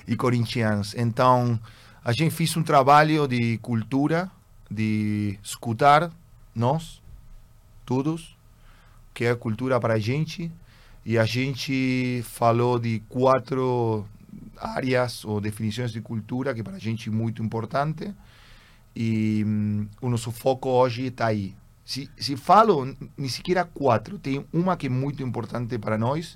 [0.07, 0.93] e corintianos.
[0.95, 1.59] Então,
[2.03, 4.29] a gente fez um trabalho de cultura,
[4.69, 6.11] de escutar
[6.53, 7.01] nós,
[7.87, 8.37] todos,
[9.15, 10.51] que é cultura para a gente,
[11.03, 14.05] e a gente falou de quatro
[14.57, 18.13] áreas ou definições de cultura que para a gente é muito importante,
[18.95, 24.43] e um, o nosso foco hoje está aí se, se falo nem sequer quatro, tem
[24.51, 26.35] uma que é muito importante para nós,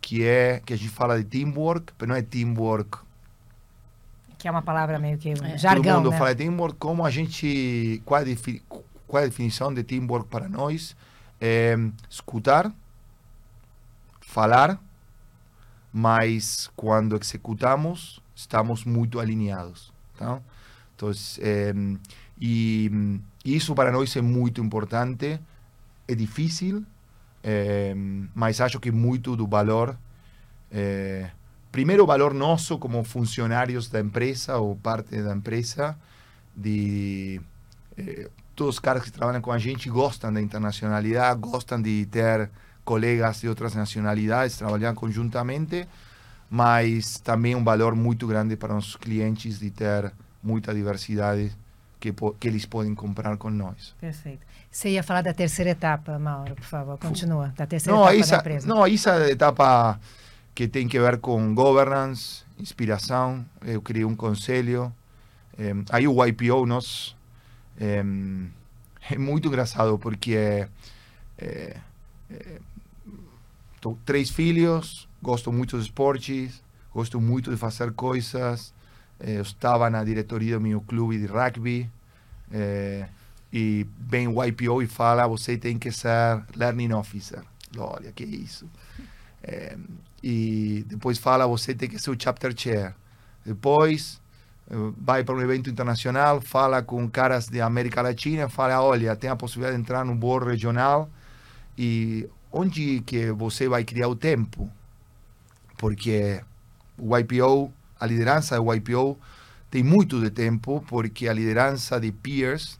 [0.00, 2.98] que é que a gente fala de teamwork, mas não é teamwork.
[4.38, 5.58] Que é uma palavra meio que é.
[5.58, 6.18] jargão, Todo mundo né?
[6.18, 8.24] fala de teamwork, como a gente, qual a,
[9.08, 10.96] qual a definição de teamwork para nós?
[11.40, 11.74] É
[12.08, 12.72] escutar,
[14.20, 14.80] falar,
[15.92, 19.92] mas quando executamos, estamos muito alinhados.
[20.16, 20.40] Tá?
[20.94, 21.74] Então, é,
[22.40, 25.38] e, isso para nós é muito importante.
[26.08, 26.84] É difícil,
[27.42, 27.94] é,
[28.34, 29.96] mas acho que muito do valor.
[30.70, 31.30] É,
[31.70, 35.96] primeiro, o valor nosso como funcionários da empresa ou parte da empresa,
[36.56, 37.40] de
[37.98, 42.50] é, todos os caras que trabalham com a gente gostam da internacionalidade, gostam de ter
[42.84, 45.86] colegas de outras nacionalidades, trabalhar conjuntamente,
[46.50, 51.50] mas também um valor muito grande para nossos clientes de ter muita diversidade
[52.12, 53.94] que, que eles podem comprar com nós.
[53.98, 54.44] Perfeito.
[54.70, 57.54] Você ia falar da terceira etapa, Mauro, por favor, continua.
[57.56, 58.68] Da terceira não, etapa essa, da empresa.
[58.68, 59.98] Não, essa é etapa
[60.54, 63.44] que tem que ver com governance, inspiração.
[63.64, 64.92] Eu criei um conselho.
[65.56, 67.16] É, aí o YPO nós
[67.80, 68.04] é,
[69.10, 70.68] é muito engraçado porque
[71.38, 71.76] é,
[74.04, 76.62] três filhos, gosto muito de esportes,
[76.92, 78.73] gosto muito de fazer coisas.
[79.20, 81.90] Eu estava na diretoria do meu clube de rugby
[82.50, 83.08] é,
[83.52, 87.42] e vem o YPO e fala você tem que ser learning officer.
[87.76, 88.68] Olha, que isso.
[89.42, 89.76] É,
[90.22, 92.94] e depois fala você tem que ser o chapter chair.
[93.44, 94.20] Depois
[94.96, 99.36] vai para um evento internacional, fala com caras da América Latina, fala, olha, tem a
[99.36, 101.10] possibilidade de entrar no board regional
[101.76, 104.70] e onde que você vai criar o tempo?
[105.76, 106.40] Porque
[106.96, 107.72] o YPO,
[108.04, 109.18] a liderança do YPO
[109.70, 112.78] tem muito de tempo, porque a liderança de peers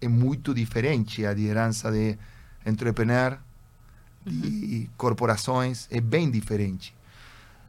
[0.00, 2.18] é muito diferente a liderança de
[2.66, 3.38] entrepreneur,
[4.26, 6.94] de corporações, é bem diferente.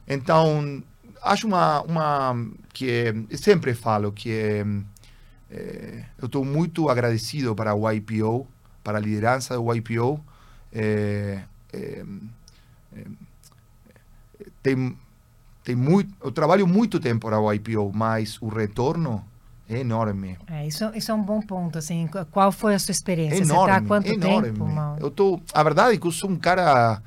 [0.06, 0.82] Então,
[1.22, 4.64] acho uma, uma que sempre falo que
[5.50, 8.46] é, eu estou muito agradecido para o YPO,
[8.82, 10.20] para a liderança do YPO.
[10.72, 11.42] É,
[11.72, 12.04] é,
[14.62, 14.96] tem,
[15.66, 19.24] tem muito, eu trabalho muito tempo para o YPO, mas o retorno
[19.68, 20.38] é enorme.
[20.46, 21.76] É, isso, isso é um bom ponto.
[21.76, 23.42] Assim, qual foi a sua experiência?
[23.42, 24.48] Enorme, Você está há quanto enorme.
[24.52, 24.64] tempo?
[24.64, 25.04] Mauro?
[25.04, 27.02] Eu tô, a verdade é que eu sou um cara.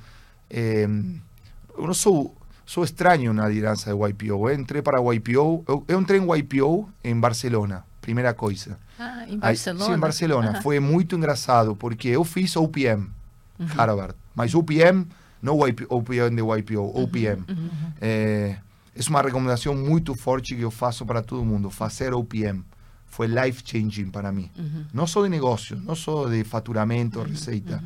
[0.49, 4.49] É, eu não sou sou estranho na liderança do YPO.
[4.49, 8.77] Eu entrei para o YPO, eu, eu entrei em YPO em Barcelona, primeira coisa.
[8.99, 9.85] Ah, em Barcelona?
[9.85, 10.61] Aí, sim, em Barcelona.
[10.61, 13.09] Foi muito engraçado, porque eu fiz OPM,
[13.57, 13.65] uhum.
[13.67, 15.07] Harvard, mas OPM,
[15.41, 17.43] não YP, OPM de YPO, OPM.
[17.49, 17.69] Uhum.
[18.01, 18.57] É,
[18.95, 22.63] é uma recomendação muito forte que eu faço para todo mundo, fazer OPM.
[23.07, 24.49] Foi life-changing para mim.
[24.57, 24.85] Uhum.
[24.93, 27.83] Não só de negócio, não só de faturamento, receita,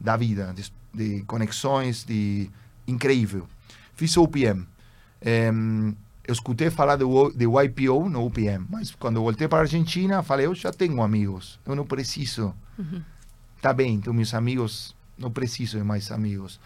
[0.00, 2.50] da vida, de, de conexões, de
[2.86, 3.46] incrível
[3.94, 4.66] fiz OPM.
[5.54, 10.22] Um, eu escutei falar do, de YPO no OPM, mas quando voltei para a Argentina,
[10.22, 12.54] falei, eu já tenho amigos, eu não preciso.
[12.78, 13.02] Uhum.
[13.60, 16.60] Tá bem, então meus amigos, não preciso de mais amigos.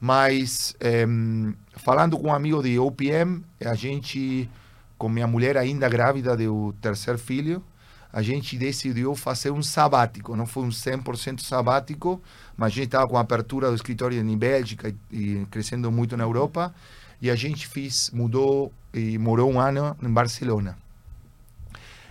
[0.00, 0.74] Mas,
[1.06, 4.48] um, falando com um amigo de OPM, a gente,
[4.96, 7.62] com minha mulher ainda grávida do terceiro filho,
[8.10, 10.34] a gente decidiu fazer um sabático.
[10.34, 12.20] Não foi um 100% sabático,
[12.56, 16.16] mas a gente estava com a abertura do escritório em Bélgica e, e, crescendo muito
[16.16, 16.74] na Europa.
[17.20, 20.76] E a gente fez, mudou e morou um ano em Barcelona.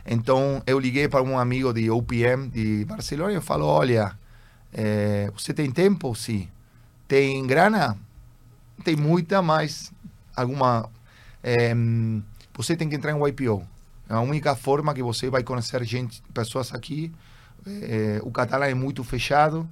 [0.05, 4.17] Então eu liguei para um amigo de OPM de Barcelona e falou: Olha,
[4.71, 6.15] é, você tem tempo?
[6.15, 6.47] Sim.
[7.09, 7.97] Tem grana?
[8.83, 9.91] Tem muita, mas
[10.35, 10.87] alguma.
[11.41, 11.73] É,
[12.55, 13.67] você tem que entrar em YPO.
[14.07, 17.11] É a única forma que você vai conhecer gente, pessoas aqui.
[17.65, 19.67] É, o catalão é muito fechado.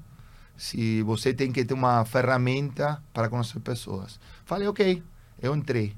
[0.58, 4.19] Se você tem que ter uma ferramenta para conhecer pessoas.
[4.43, 5.04] Falei, ok,
[5.39, 5.95] eu entrei.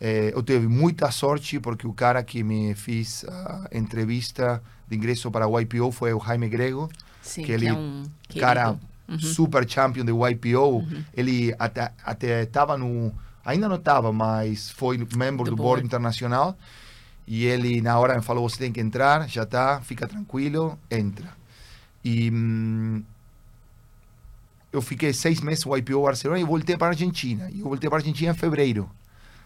[0.00, 5.30] É, eu tive muita sorte porque o cara que me fez a entrevista de ingresso
[5.30, 6.88] para o YPO foi o Jaime Grego.
[7.20, 8.04] Sim, que ele, é um
[8.40, 8.78] cara
[9.10, 9.18] uhum.
[9.18, 10.78] super champion do YPO.
[10.78, 11.04] Uhum.
[11.14, 13.12] Ele até estava no.
[13.44, 15.82] Ainda não estava, mas foi membro do, do board.
[15.82, 16.56] board internacional.
[17.26, 21.28] E ele, na hora, me falou: você tem que entrar, já está, fica tranquilo, entra.
[22.04, 23.02] E hum,
[24.72, 27.50] eu fiquei seis meses no YPO Barcelona e voltei para a Argentina.
[27.52, 28.90] E eu voltei para a Argentina em fevereiro.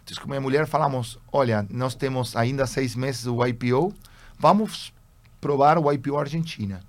[0.03, 3.93] Então, com minha mulher, falamos: olha, nós temos ainda seis meses do YPO,
[4.37, 4.93] vamos
[5.41, 6.81] provar o YPO Argentina.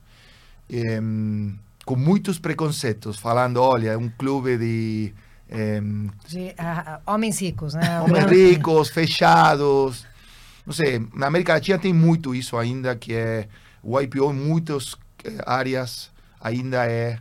[0.68, 5.14] E, hum, com muitos preconceitos, falando: olha, é um clube de.
[5.50, 6.54] Um, de
[7.06, 8.00] homens ricos, né?
[8.02, 10.04] Homens ricos, fechados
[10.66, 13.46] não sei, na América Latina tem muito isso ainda, que é
[13.80, 14.96] o IPO em muitas
[15.46, 17.20] áreas ainda é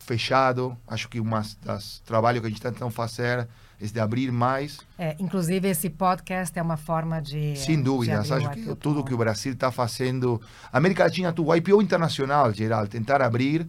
[0.00, 0.76] fechado.
[0.88, 3.46] Acho que um dos trabalhos que a gente está tentando fazer
[3.82, 4.78] é de abrir mais.
[4.96, 7.56] É, inclusive, esse podcast é uma forma de.
[7.56, 10.40] Sem dúvida, de acho que tudo que o Brasil está fazendo.
[10.72, 13.66] A América Latina, o IPO internacional, geral, tentar abrir,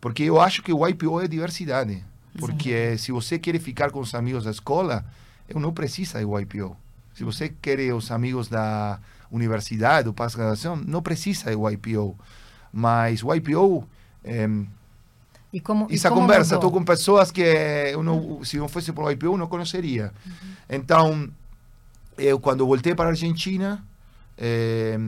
[0.00, 2.04] porque eu acho que o IPO é diversidade.
[2.38, 2.98] Porque Sim.
[2.98, 5.04] se você quer ficar com os amigos da escola,
[5.48, 6.76] eu não preciso do IPO.
[7.14, 9.00] Se você quer os amigos da
[9.30, 12.16] universidade, do pós-graduação, não precisa do IPO.
[12.72, 13.88] Mas o IPO...
[14.22, 14.48] É,
[15.52, 18.92] e como, essa e como conversa, estou com pessoas que eu não, se não fosse
[18.92, 20.12] pelo IPO, não conheceria.
[20.68, 21.28] Então,
[22.18, 23.82] eu quando voltei para a Argentina,
[24.36, 24.98] eh,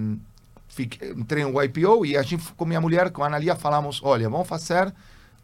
[0.69, 4.29] fiquei, entrei no IPO e a gente, com minha mulher, com a Analia, falamos, olha,
[4.29, 4.93] vamos fazer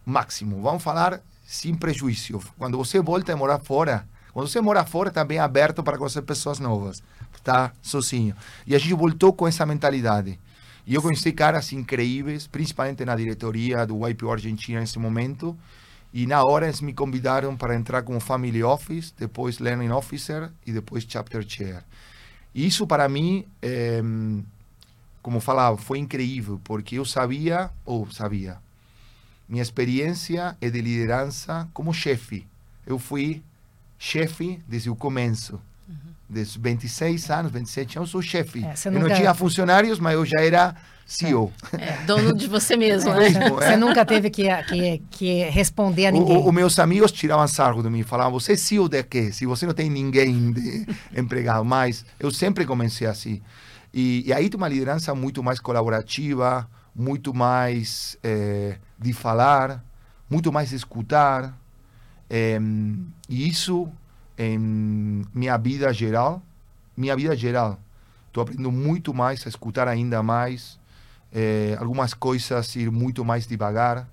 [0.06, 2.40] máximo, vamos falar sem prejuízo.
[2.56, 6.22] Quando você volta a morar fora, quando você mora fora, está bem aberto para conhecer
[6.22, 7.02] pessoas novas,
[7.36, 8.34] está sozinho.
[8.66, 10.38] E a gente voltou com essa mentalidade.
[10.86, 15.56] E eu conheci caras incríveis, principalmente na diretoria do YPO Argentina nesse momento.
[16.12, 20.72] E na hora eles me convidaram para entrar como Family Office, depois Learning Officer e
[20.72, 21.82] depois Chapter Chair.
[22.54, 24.00] E isso para mim, eh,
[25.22, 28.58] como falava, foi incrível, porque eu sabia, ou sabia,
[29.48, 32.46] minha experiência é de liderança como chefe.
[32.86, 33.42] Eu fui
[33.98, 35.60] chefe desde o começo.
[36.28, 38.64] Desde 26 anos, 27 anos, eu sou chefe.
[38.64, 40.74] É, você eu não tinha funcionários, mas eu já era
[41.06, 41.52] CEO.
[41.78, 43.38] É, dono de você mesmo, É né?
[43.40, 43.76] mesmo, Você é.
[43.76, 46.36] nunca teve que, que, que responder a ninguém.
[46.38, 49.30] o- Os meus amigos tiravam sarro de mim, falavam, você é CEO de quê?
[49.32, 51.62] Se você não tem ninguém de empregado.
[51.64, 53.42] Mas eu sempre comecei assim.
[53.92, 56.66] E, e aí tem uma liderança muito mais colaborativa,
[56.96, 59.84] muito mais eh, de falar,
[60.28, 61.54] muito mais de escutar.
[62.30, 63.88] Em, e isso,
[64.38, 64.58] em
[65.32, 66.42] minha vida geral,
[66.96, 67.78] minha vida geral,
[68.26, 70.78] estou aprendendo muito mais a escutar ainda mais,
[71.32, 74.08] eh, algumas coisas ir muito mais devagar,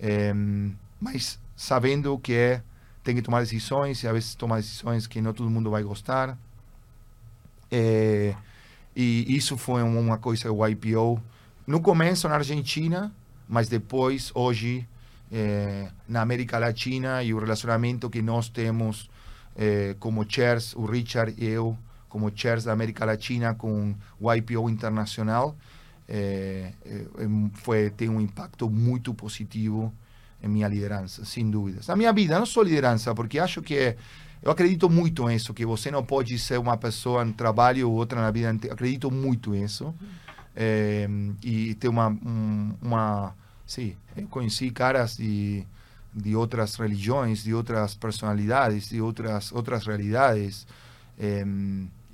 [0.00, 2.62] em, mas sabendo que é,
[3.02, 6.36] tem que tomar decisões e às vezes tomar decisões que não todo mundo vai gostar.
[7.70, 8.34] Eh,
[8.94, 11.20] e isso foi um- uma coisa do IPO.
[11.66, 13.12] No começo na Argentina,
[13.48, 14.86] mas depois, hoje,
[15.30, 19.08] eh, na América Latina e o relacionamento que nós temos
[19.56, 21.76] eh, como chairs, o Richard e eu,
[22.08, 25.56] como chairs da América Latina com o IPO internacional,
[26.08, 27.06] eh, eh,
[27.54, 29.92] foi, tem um impacto muito positivo
[30.42, 31.86] em minha liderança, sem dúvidas.
[31.86, 33.96] Na minha vida, não só liderança, porque acho que
[34.42, 38.20] eu acredito muito nisso, que você não pode ser uma pessoa no trabalho ou outra
[38.20, 38.74] na vida inteira.
[38.74, 39.94] Acredito muito nisso.
[40.54, 41.08] Eh,
[41.42, 43.34] e ter uma, um, uma...
[43.66, 45.66] Sim, eu conheci caras de,
[46.16, 50.66] de outras religiões, de outras personalidades, de outras, outras realidades.
[51.18, 51.44] Eh,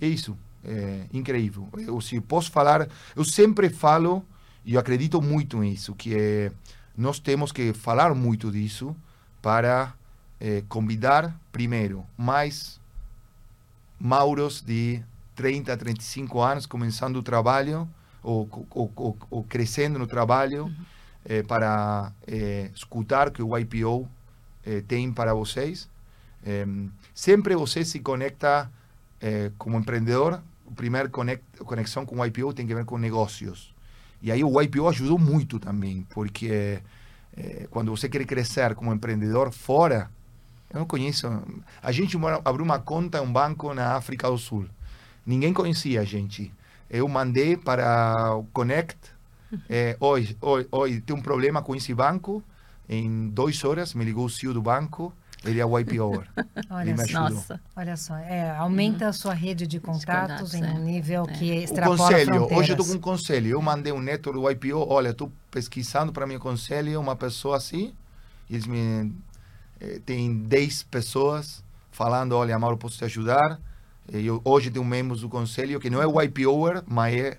[0.00, 1.68] é isso, é incrível.
[1.78, 4.24] Eu se posso falar, eu sempre falo,
[4.64, 6.52] e eu acredito muito nisso, que é,
[6.96, 8.96] nós temos que falar muito disso
[9.40, 9.94] para
[10.40, 12.80] eh, convidar, primeiro, mais
[14.00, 15.00] Mauros de
[15.36, 17.88] 30, 35 anos começando o trabalho
[18.20, 20.72] ou, ou, ou, ou crescendo no trabalho
[21.24, 24.08] eh, para eh, escutar que o IPO
[24.64, 25.88] eh, tem para vocês.
[26.44, 28.70] Em, sempre você se conecta
[29.20, 33.74] eh, como empreendedor, a primeira conexão com o IPO tem que ver com negócios.
[34.20, 36.80] E aí o IPO ajudou muito também, porque
[37.36, 40.10] eh, quando você quer crescer como empreendedor fora,
[40.72, 41.28] eu não conheço.
[41.82, 44.66] A gente abriu uma conta em um banco na África do Sul.
[45.26, 46.52] Ninguém conhecia a gente.
[46.88, 48.96] Eu mandei para o Connect.
[49.68, 52.42] Eh, hoje, hoje, hoje tem um problema com esse banco.
[52.88, 55.12] Em duas horas me ligou o CEO do banco.
[55.44, 56.22] Ele é o IPO.
[56.70, 56.94] Olha.
[57.12, 57.60] Nossa.
[57.74, 60.68] Olha só, é, aumenta a sua rede de contatos contatos, em é.
[60.68, 61.32] um nível É.
[61.32, 62.58] que O extrapola conselho, fronteiras.
[62.58, 63.48] hoje eu estou com um conselho.
[63.48, 67.92] Eu mandei um neto do IPO, olha, estou pesquisando para meu conselho uma pessoa assim.
[68.48, 69.12] E eles me.
[69.80, 73.60] Eh, tem 10 pessoas falando: olha, Mauro, posso te ajudar.
[74.12, 77.38] E eu, hoje tem um membro do conselho que não é o IPOer, mas é,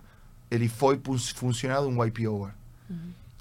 [0.53, 2.51] ele foi fun- funcionário de um IPOer.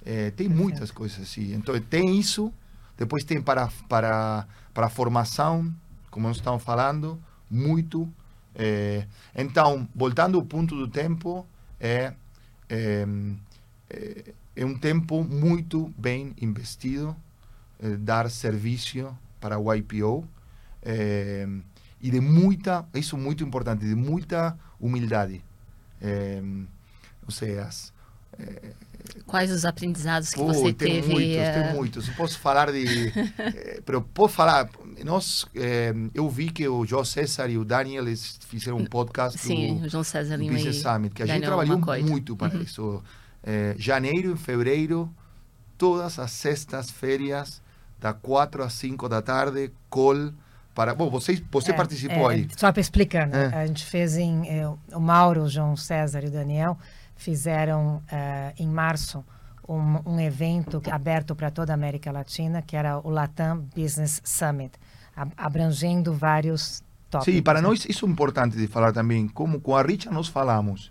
[0.05, 1.55] Eh, tem muitas coisas assim.
[1.55, 2.53] Então, tem isso.
[2.97, 5.73] Depois tem para, para, para a formação,
[6.11, 8.09] como nós estamos falando, muito.
[8.55, 11.47] Eh, então, voltando ao ponto do tempo,
[11.79, 12.13] é,
[12.69, 13.07] é,
[13.91, 17.15] é, é um tempo muito bem investido,
[17.81, 20.27] eh, dar serviço para o IPO
[20.83, 21.47] eh,
[22.01, 25.43] e de muita, isso é muito importante, de muita humildade.
[27.25, 27.93] Ou seja, as-
[29.27, 31.13] Quais os aprendizados que Pô, você tem teve?
[31.13, 32.09] muitos, eh, tem muitos.
[32.09, 33.09] Eu posso falar de.
[33.39, 34.69] eh, pero posso falar.
[35.05, 39.39] Nós, eh, eu vi que o João César e o Daniel eles fizeram um podcast
[39.39, 42.63] Sim, do, o João César do Business Summit, que a gente trabalhou muito para Uhum.
[42.63, 43.03] isso.
[43.45, 45.11] Eh, janeiro e fevereiro,
[45.77, 47.61] todas as sextas-feiras,
[48.01, 50.33] da 4 às 5 da tarde, call
[50.75, 50.95] para.
[50.95, 52.49] Bom, você, você É, participou é, aí.
[52.57, 53.47] Só para explicando, É.
[53.63, 54.43] a gente fez em.
[54.93, 56.79] o Mauro, o João César e o Daniel
[57.17, 59.25] fizeram eh, em março
[59.69, 64.21] um, um evento que- aberto para toda a América Latina, que era o Latam Business
[64.25, 64.73] Summit,
[65.37, 67.35] abrangendo vários tópicos.
[67.35, 67.69] Sim, para né?
[67.69, 69.29] nós isso é importante de falar também.
[69.29, 70.91] Como com a Richa nós falamos,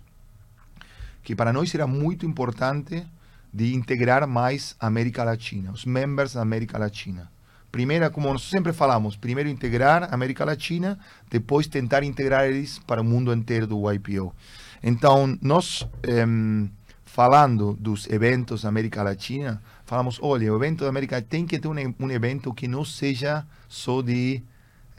[1.22, 3.06] que para nós era muito importante
[3.52, 7.30] de integrar mais a América Latina, os members da América Latina.
[7.70, 10.98] Primeiro, como nós sempre falamos, primeiro integrar a América Latina,
[11.30, 14.34] depois tentar integrar eles para o mundo inteiro do YPO.
[14.82, 16.70] Então, nós, em,
[17.04, 21.68] falando dos eventos da América Latina, falamos, olha, o evento da América tem que ter
[21.68, 24.42] um, um evento que não seja só de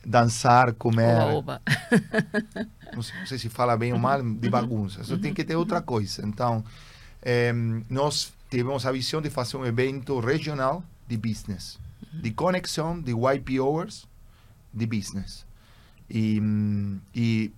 [0.06, 1.62] dançar, comer, Oba, oba.
[2.96, 5.04] não sei, se fala bem ou mal, de bagunça.
[5.04, 6.26] Só tem que ter outra coisa.
[6.26, 6.64] Então,
[7.22, 7.54] eh,
[7.90, 11.80] nós tivemos a visão de fazer um evento regional de business,
[12.14, 14.08] de conexão de YPOers
[14.74, 15.46] de business.
[16.10, 16.42] E,
[17.16, 17.52] e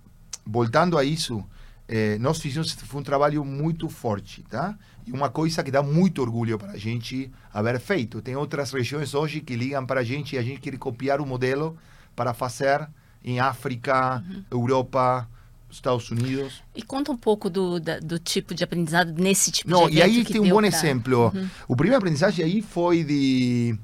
[0.45, 1.43] voltando a isso,
[1.88, 4.77] eh, nós fizemos foi um trabalho muito forte, tá?
[5.05, 8.21] E uma coisa que dá muito orgulho para a gente haver feito.
[8.21, 11.25] Tem outras regiões hoje que ligam para a gente e a gente quer copiar o
[11.25, 11.77] modelo
[12.15, 12.88] para fazer
[13.23, 15.27] em África, Europa,
[15.69, 16.63] Estados Unidos.
[16.75, 19.99] E conta um pouco do, da- do tipo de aprendizado nesse tipo Não, de e
[19.99, 21.33] evento aí que tem um bom pra- exemplo.
[21.67, 23.77] O primeiro aprendizagem aí foi de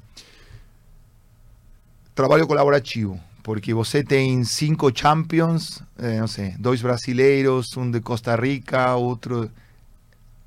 [2.16, 8.36] trabalho colaborativo, porque você tem cinco champions, eh, não sei, dois brasileiros, um de Costa
[8.36, 9.50] Rica, outro.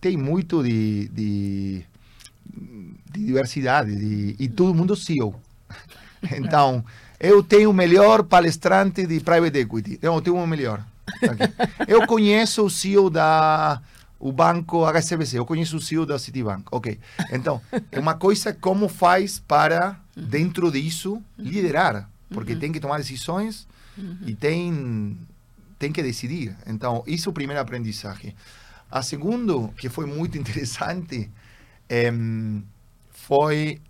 [0.00, 1.84] Tem muito de, de,
[3.12, 5.34] de diversidade de, e todo mundo CEO.
[6.38, 6.82] Então,
[7.20, 9.98] eu tenho o melhor palestrante de private equity.
[10.02, 10.82] Não, eu tenho o melhor.
[11.86, 13.78] Eu conheço o CEO da
[14.18, 16.64] o banco HSBC, eu conheço o CEO da Citibank.
[16.70, 16.98] Ok.
[17.30, 17.60] Então,
[17.92, 22.08] é uma coisa como faz para, dentro disso, liderar.
[22.30, 23.66] Porque tem que tomar decisões
[24.26, 25.18] e tem,
[25.78, 26.56] tem que decidir.
[26.66, 28.34] Então, isso é o primeiro aprendizagem.
[28.90, 31.30] A segundo, que foi muito interessante,
[31.88, 32.64] em,
[33.10, 33.80] foi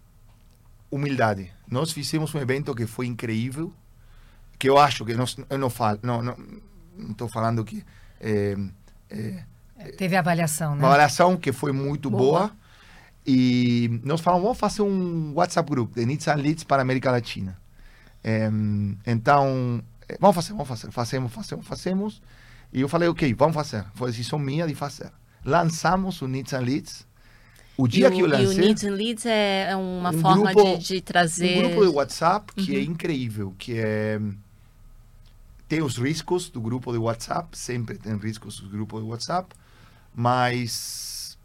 [0.90, 1.52] humildade.
[1.68, 3.72] Nós fizemos um evento que foi incrível,
[4.58, 7.84] que eu acho que nós, eu não falo, não não estou falando que
[8.20, 8.56] eh,
[9.10, 9.44] eh,
[9.98, 10.78] Teve avaliação, né?
[10.78, 12.22] uma avaliação que foi muito Boa.
[12.22, 12.52] boa.
[13.26, 17.10] E nós falamos, vamos fazer um WhatsApp group de Needs and Leads para a América
[17.10, 17.58] Latina.
[19.06, 22.22] Então, eh, vamos fazer, vamos fazer, fazemos, fazemos, fazemos.
[22.72, 23.84] E eu falei, ok, vamos fazer.
[23.94, 25.10] Foi decisão minha de fazer.
[25.44, 27.06] Lançamos o Needs and Leads.
[27.76, 28.58] O dia o, que eu e o lancei...
[28.64, 31.58] Needs and Leads é, é uma Um forma grupo- de, de trazer...
[31.58, 32.84] Um grupo de WhatsApp que é Uhum.
[32.84, 34.18] incrível, que é
[35.66, 39.48] tem os riscos do grupo de WhatsApp, sempre tem riscos do grupo de WhatsApp,
[40.14, 41.36] mas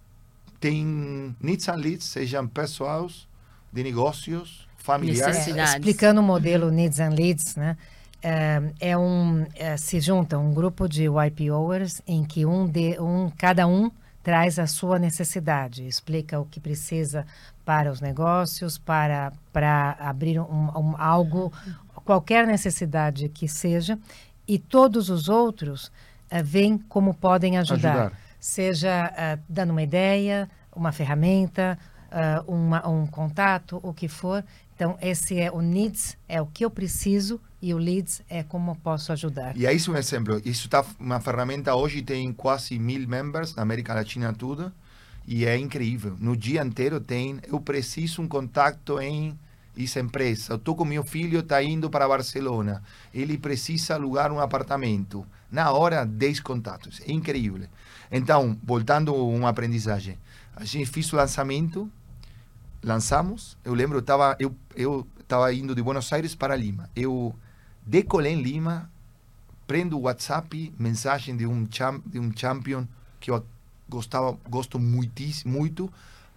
[0.60, 3.28] tem needs and leads, sejam pessoais,
[3.74, 5.38] de negócios, familiares.
[5.38, 5.74] Necessidades.
[5.76, 7.78] explicando o modelo Needs and Leads, né?
[8.22, 13.32] É, é um é, se junta um grupo de YPOers em que um de um
[13.38, 13.90] cada um
[14.22, 17.26] traz a sua necessidade, explica o que precisa
[17.64, 20.44] para os negócios, para para abrir um,
[20.78, 21.52] um- algo,
[22.04, 23.98] qualquer necessidade que seja,
[24.46, 25.90] e todos os outros
[26.30, 28.20] eh, veem como podem ajudar, Ajudar.
[28.40, 31.78] seja dando uma ideia, uma ferramenta,
[32.12, 34.44] ah, uma- um contato, o que for.
[34.80, 38.78] Então, esse é o needs, é o que eu preciso, e o leads é como
[38.78, 39.58] posso ajudar.
[39.58, 40.42] E aí isso é um exemplo.
[40.46, 44.72] Isso está uma ferramenta hoje tem quase mil members na América Latina tudo
[45.28, 46.16] e é incrível.
[46.18, 49.38] No dia inteiro tem eu preciso um contato em
[49.78, 50.54] essa empresa.
[50.54, 52.82] Eu tô com meu filho está indo para Barcelona.
[53.14, 55.26] Ele precisa alugar um apartamento.
[55.52, 57.02] Na hora 10 contatos.
[57.06, 57.68] É incrível.
[58.10, 60.18] Então, voltando a uma aprendizagem.
[60.56, 61.92] A gente fez o lançamento,
[62.84, 63.58] lançamos.
[63.64, 66.90] Eu lembro, eu estava eu, eu tava indo de Buenos Aires para Lima.
[66.96, 67.36] Eu
[67.86, 68.90] decolei em Lima,
[69.68, 72.86] prendo o WhatsApp, mensagem de um, cham, de um champion
[73.20, 73.46] que eu
[73.88, 75.92] gostava, gosto muitíssimo, muito,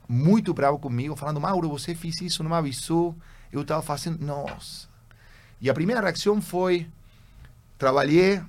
[0.09, 3.15] muito bravo comigo, falando, Mauro, você fez isso, não me avisou,
[3.53, 4.89] eu estava fazendo, nossa.
[5.61, 6.89] E a primeira reação foi,
[7.79, 8.43] trabalhei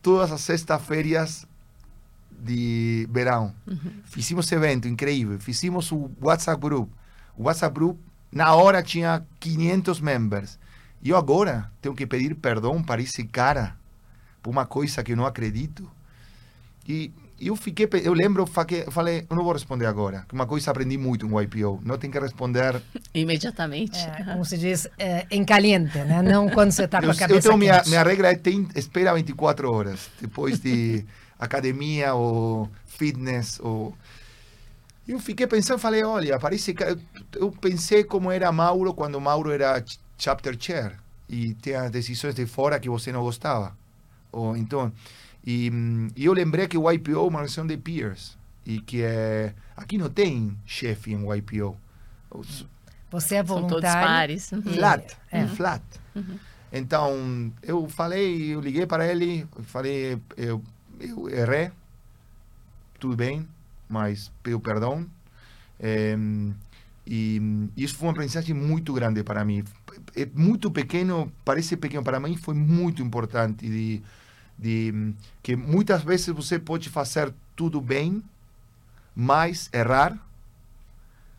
[0.00, 1.46] todas as sextas-feiras
[2.42, 3.54] de verão.
[4.04, 6.90] Fizemos evento incrível, fizemos o WhatsApp Group.
[7.36, 7.98] O WhatsApp Group,
[8.30, 10.58] na hora, tinha 500 members.
[11.02, 13.76] E eu agora tenho que pedir perdão para esse cara
[14.42, 15.90] por uma coisa que eu não acredito.
[16.86, 20.24] E eu fiquei, eu lembro, falei, eu não vou responder agora.
[20.28, 22.80] que Uma coisa aprendi muito no YPO, não tem que responder.
[23.12, 23.98] Imediatamente.
[23.98, 26.22] É, como se diz, é, em caliente, né?
[26.22, 28.68] Não quando você está com eu, a eu cabeça tenho minha, minha regra é tem,
[28.76, 31.04] espera 24 horas depois de
[31.44, 33.94] academia ou fitness ou
[35.06, 36.98] eu fiquei pensando, falei, olha, parece que eu,
[37.34, 40.96] eu pensei como era Mauro quando Mauro era ch- chapter chair
[41.28, 43.76] e tinha decisões de fora que você não gostava.
[44.30, 44.92] Ou então,
[45.44, 49.02] e, hum, e eu lembrei que o YPO é uma organização de peers e que
[49.02, 51.76] é aqui não tem chefe em YPO.
[52.30, 52.64] Os-
[53.10, 54.06] Você é São todos voluntário.
[54.08, 54.52] pares.
[54.52, 54.62] Uhum.
[54.64, 55.46] E- flat, é.
[55.48, 55.82] flat.
[56.72, 60.62] Então, eu falei, eu liguei para ele, falei, eu,
[61.02, 61.70] eu errei,
[62.98, 63.46] tudo bem,
[63.88, 65.06] mas peço perdão.
[65.78, 66.16] É,
[67.06, 67.40] e
[67.76, 69.64] isso foi uma aprendizagem muito grande para mim.
[70.14, 74.02] É muito pequeno, parece pequeno para mim, foi muito importante de,
[74.56, 78.22] de que muitas vezes você pode fazer tudo bem,
[79.14, 80.16] mas errar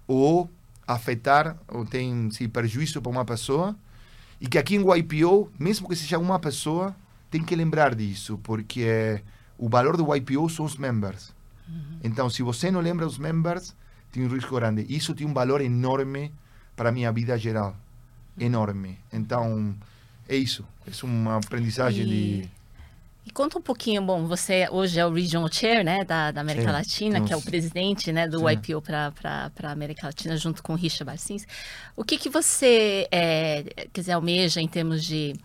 [0.06, 0.50] ou
[0.86, 3.76] afetar ou tem se prejuízo para uma pessoa
[4.40, 6.94] e que aqui em YPO, mesmo que seja uma pessoa,
[7.32, 9.24] tem que lembrar disso, porque
[9.58, 11.34] o valor do YPO são os members.
[11.68, 12.00] Uhum.
[12.04, 13.76] Então, se você não lembra os members,
[14.12, 14.86] tem um risco grande.
[14.90, 16.32] Isso tem um valor enorme
[16.76, 17.76] para a minha vida geral.
[18.40, 19.00] Enorme.
[19.12, 19.76] Então,
[20.28, 20.66] é isso.
[20.88, 22.08] É uma aprendizagem e...
[22.42, 22.50] de
[23.26, 26.68] e conta um pouquinho, bom, você hoje é o Regional Chair, né, da, da América
[26.68, 28.50] Sim, Latina, que é o presidente, né, do Sim.
[28.50, 29.14] IPO para
[29.64, 31.48] a América Latina, junto com o Richard Barcins.
[31.96, 35.36] O que que você, é, quer dizer, almeja em termos de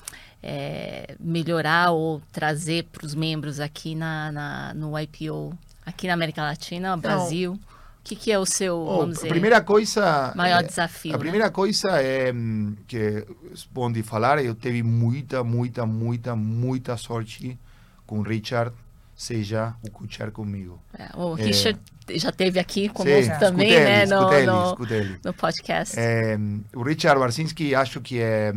[0.43, 6.43] é, melhorar ou trazer para os membros aqui na, na, no IPO, aqui na América
[6.43, 7.53] Latina, no Brasil?
[7.53, 11.13] O que, que é o seu, oh, vamos dizer, primeira coisa, maior é, desafio?
[11.13, 11.21] A né?
[11.21, 13.27] primeira coisa é hum, que,
[13.71, 17.59] bom de falar, eu tive muita, muita, muita, muita sorte
[18.07, 18.75] com o Richard
[19.19, 20.81] seja o co-chair comigo.
[20.97, 21.79] É, o Richard
[22.09, 24.79] é, já teve aqui conosco sim, também, né, no, no,
[25.25, 25.99] no, podcast.
[25.99, 26.39] É,
[26.73, 28.53] o Richard Barcinski acho que é,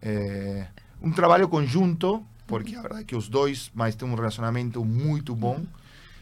[0.00, 0.66] é,
[1.04, 5.36] um trabalho conjunto, porque a verdade é que os dois mas têm um relacionamento muito
[5.36, 5.62] bom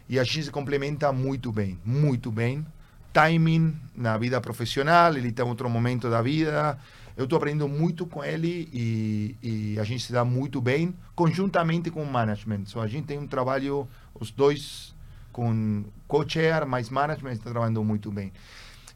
[0.08, 2.66] e a gente se complementa muito bem, muito bem.
[3.12, 6.76] Timing na vida profissional, ele tem outro momento da vida,
[7.16, 11.90] eu estou aprendendo muito com ele e, e, a gente se dá muito bem, conjuntamente
[11.90, 12.64] com o management.
[12.66, 13.86] So, a gente tem um trabalho,
[14.18, 14.94] os dois,
[15.30, 18.32] com co-chair mais management, está trabalhando muito bem.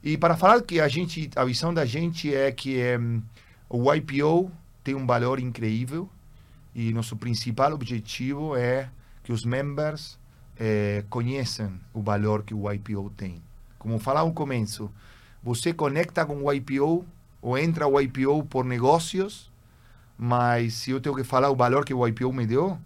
[0.03, 3.23] E para falar que a gente, a visão da gente é que um,
[3.69, 4.51] o IPO
[4.87, 6.09] tem um valor incrível
[6.73, 8.89] e nosso principal objetivo é
[9.25, 10.17] que os members
[10.57, 13.43] eh, conheçam o valor que o IPO tem.
[13.81, 14.89] Como falava no começo,
[15.43, 17.05] você conecta com o IPO
[17.43, 19.51] ou entra o IPO por negócios,
[20.17, 22.79] mas se eu tenho que falar o valor que o IPO me deu,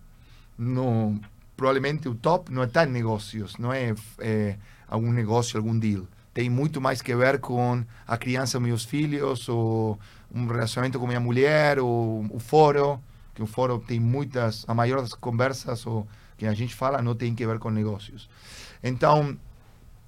[0.56, 1.20] no,
[1.54, 4.56] provavelmente o top não está em negócios, não é, é
[4.88, 6.06] algum negócio, algum deal.
[6.32, 9.98] Tem muito mais que ver com a criança meus filhos, ou
[10.32, 13.00] um relacionamento com minha mulher, ou o foro,
[13.34, 16.06] que o foro tem muitas, a maioria das conversas ou
[16.36, 18.28] que a gente fala não tem que ver com negócios.
[18.82, 19.36] Então,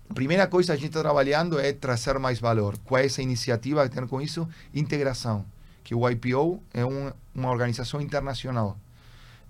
[0.08, 2.76] a primeira coisa que a gente está trabalhando é trazer mais valor.
[2.84, 4.46] Qual é essa iniciativa que tem com isso?
[4.74, 5.44] Integração.
[5.82, 8.78] Que o IPO é um, uma organização internacional.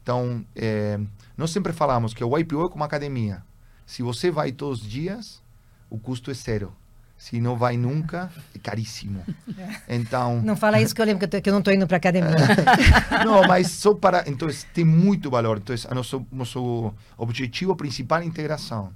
[0.02, 0.98] Então, é,
[1.36, 3.42] nós sempre falamos que o IPO é como academia.
[3.84, 5.41] Se você vai todos os dias,
[5.92, 6.74] o custo é zero.
[7.18, 9.22] Se não vai nunca, é caríssimo.
[9.88, 10.40] Então.
[10.42, 12.30] Não fala isso que eu lembro que eu, que eu não estou indo para academia.
[13.24, 14.24] não, mas só para.
[14.26, 15.58] Então, tem muito valor.
[15.58, 18.92] Então, a nosso, nosso objetivo principal é a integração.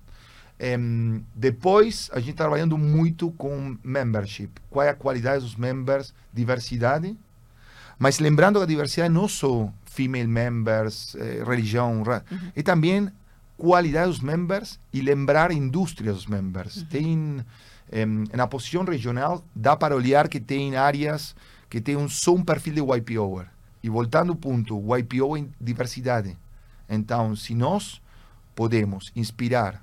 [0.58, 4.50] Um, depois, a gente está trabalhando muito com membership.
[4.70, 7.14] Qual é a qualidade dos members, diversidade.
[7.98, 12.50] Mas lembrando que a diversidade não só female members, eh, religião, uhum.
[12.54, 13.10] é também
[13.56, 16.76] qualidade dos members e lembrar a indústria dos members.
[16.76, 16.84] Uhum.
[16.86, 17.44] Tem,
[18.06, 21.34] um, na posição regional, dá para olhar que tem áreas
[21.68, 23.46] que têm um, só um perfil de YPOer.
[23.82, 26.36] E voltando ao ponto, YPO é diversidade.
[26.88, 28.00] Então, se nós
[28.54, 29.82] podemos inspirar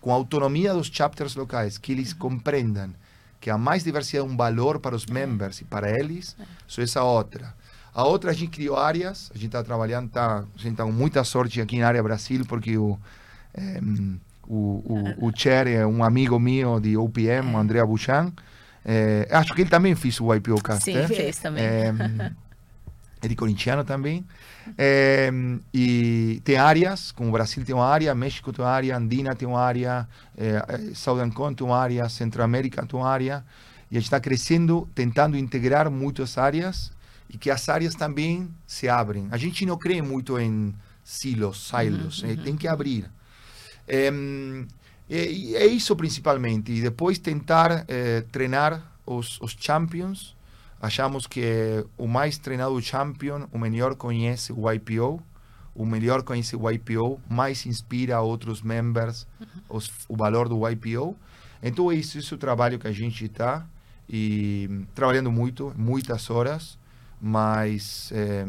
[0.00, 2.94] com a autonomia dos chapters locais, que eles compreendam
[3.40, 6.34] que há mais diversidade é um valor para os members e para eles,
[6.66, 7.54] só essa outra.
[7.94, 10.90] A outra, a gente criou áreas, a gente está trabalhando, tá, a gente está com
[10.90, 12.98] muita sorte aqui na área Brasil, porque o,
[13.54, 13.80] é,
[14.48, 18.32] o, o, o chair é um amigo meu de OPM, o Andrea Buchan.
[18.84, 20.84] É, acho que ele também fez o IPO Cast.
[20.84, 21.62] Sim, fez também.
[21.62, 21.94] É,
[23.22, 24.26] é de corintiano também.
[24.76, 25.30] É,
[25.72, 29.46] e tem áreas, como o Brasil tem uma área, México tem uma área, Andina tem
[29.46, 30.60] uma área, é,
[30.94, 33.44] Southern tem uma área, Centro-América tem uma área.
[33.88, 36.92] E a gente está crescendo, tentando integrar muitas áreas
[37.34, 39.26] e que as áreas também se abrem.
[39.32, 40.72] A gente não crê muito em
[41.02, 43.10] silos, silos, uhum, tem que abrir.
[43.88, 44.08] É,
[45.10, 46.72] é, isso principalmente.
[46.72, 47.84] E depois tentar
[48.30, 50.34] treinar os, os champions
[50.80, 55.20] achamos que o mais treinado champion, o melhor conhece o IPO,
[55.74, 59.26] o melhor conhece o IPO, mais inspira outros members
[59.68, 61.16] os, o valor do IPO.
[61.62, 63.66] Então, esse, esse é o trabalho que a gente está
[64.08, 66.78] e trabalhando muito, muitas horas,
[67.26, 68.44] mas é,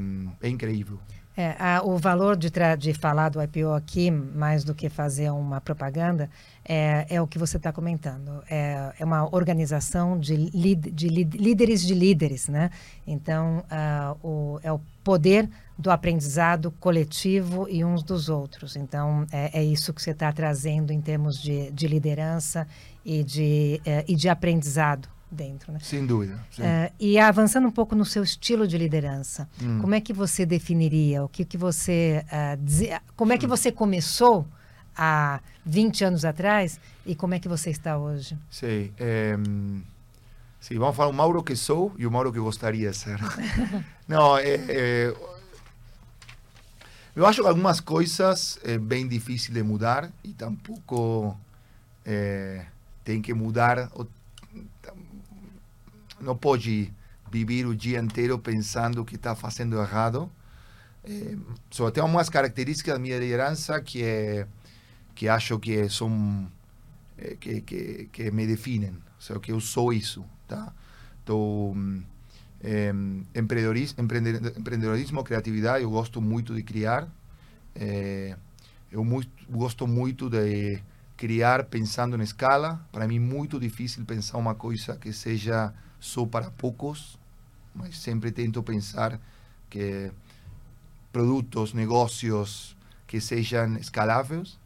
[0.46, 1.00] é incrível.
[1.38, 5.62] É, a, o valor de, de falar do IPO aqui, mais do que fazer uma
[5.62, 6.30] propaganda,
[6.64, 8.44] é, é o que você está comentando.
[8.50, 12.70] É, é, uma organização de, de líderes de líderes, né?
[13.08, 18.76] Então, uh, o, é o poder do aprendizado coletivo e uns dos outros.
[18.76, 22.68] Então, é, é isso que você está trazendo em termos de, de liderança
[23.06, 25.72] e de, uh, e de aprendizado dentro.
[25.72, 25.80] Né?
[25.82, 26.36] Sem dúvida.
[26.58, 29.80] Uh, e avançando um pouco no seu estilo de liderança, hum.
[29.80, 31.24] como é que você definiria?
[31.24, 34.48] O que, que você uh, dizia, como é que você começou
[34.96, 38.38] há 20 anos atrás e como é que você está hoje?
[38.50, 38.94] Sei.
[38.98, 39.36] É,
[40.60, 43.20] sim, vamos falar o Mauro que sou e o Mauro que gostaria de ser.
[44.08, 45.16] Não, é, é,
[47.16, 51.38] eu acho que algumas coisas é bem difícil de mudar e tampouco
[52.06, 52.66] é,
[53.04, 53.92] tem que mudar.
[56.20, 56.94] Não pode
[57.32, 60.32] viver o dia inteiro pensando que está fazendo errado.
[61.04, 61.36] É,
[61.70, 64.48] só tem algumas características da minha liderança que é
[65.14, 66.48] que acho que são
[67.18, 70.74] eh, que, que, que me definem, ou seja, que eu sou isso, tá?
[71.24, 72.04] Então,
[72.62, 72.94] eh,
[73.34, 77.08] empreendedorismo, empreendedorismo, criatividade, eu gosto muito de criar,
[77.74, 78.36] eh,
[78.92, 80.82] eu muito, gosto muito de
[81.18, 86.52] criar pensando em escala, para mim muito difícil pensar uma coisa que seja só para
[86.52, 87.18] poucos,
[87.74, 89.20] mas sempre tento pensar
[89.70, 90.12] que
[91.12, 92.76] produtos, negócios
[93.08, 94.60] que sejam escaláveis,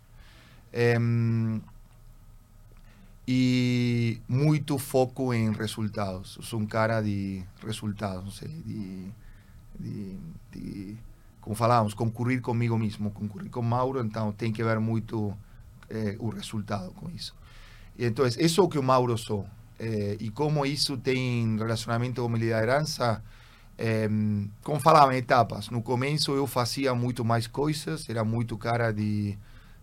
[3.27, 6.37] e muito foco em resultados.
[6.37, 9.11] Eu sou um cara de resultados, não sei, de,
[9.79, 10.17] de,
[10.51, 10.97] de
[11.39, 15.37] como falávamos, concorrer comigo mesmo, concorrer com Mauro, então tem que ver muito
[15.89, 17.35] eh, o resultado com isso.
[17.97, 19.45] E, então, isso é o que o Mauro sou.
[19.79, 23.23] Eh, e como isso tem relacionamento com a liderança,
[23.77, 24.09] eh,
[24.63, 25.69] como falava, em etapas.
[25.69, 29.37] No começo eu fazia muito mais coisas, era muito cara de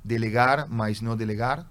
[0.04, 1.66] delegar, mas não delegar.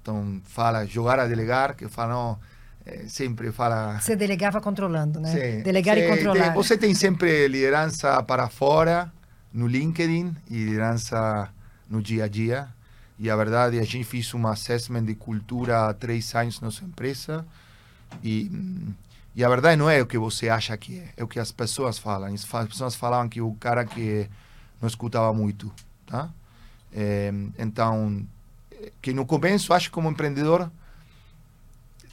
[0.00, 2.38] Então, fala jogar a delegar, que fala, não,
[2.84, 4.00] é, sempre fala...
[4.00, 5.30] Você delegava controlando, né?
[5.30, 6.46] Sim, Delegar e controlar.
[6.46, 9.12] Tem, você tem sempre liderança para fora,
[9.52, 11.48] no LinkedIn, e liderança
[11.88, 12.68] no dia a dia.
[13.22, 16.84] E a verdade, a gente fez um assessment de cultura há três anos na nossa
[16.84, 17.46] empresa.
[18.20, 18.50] E,
[19.32, 21.52] e a verdade não é o que você acha que é, é o que as
[21.52, 22.34] pessoas falam.
[22.34, 24.28] As pessoas falavam que o cara que
[24.80, 25.70] não escutava muito,
[26.04, 26.30] tá?
[26.92, 28.26] É, então,
[29.00, 30.68] que no começo, acho que como empreendedor,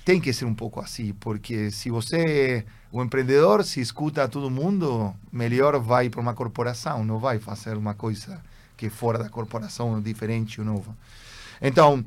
[0.06, 5.12] tem que ser um pouco assim, porque se você, o empreendedor, se escuta todo mundo,
[5.32, 8.40] melhor vai para uma corporação, não vai fazer uma coisa
[8.80, 10.96] que fora da corporação, diferente ou nova.
[11.62, 12.06] Então,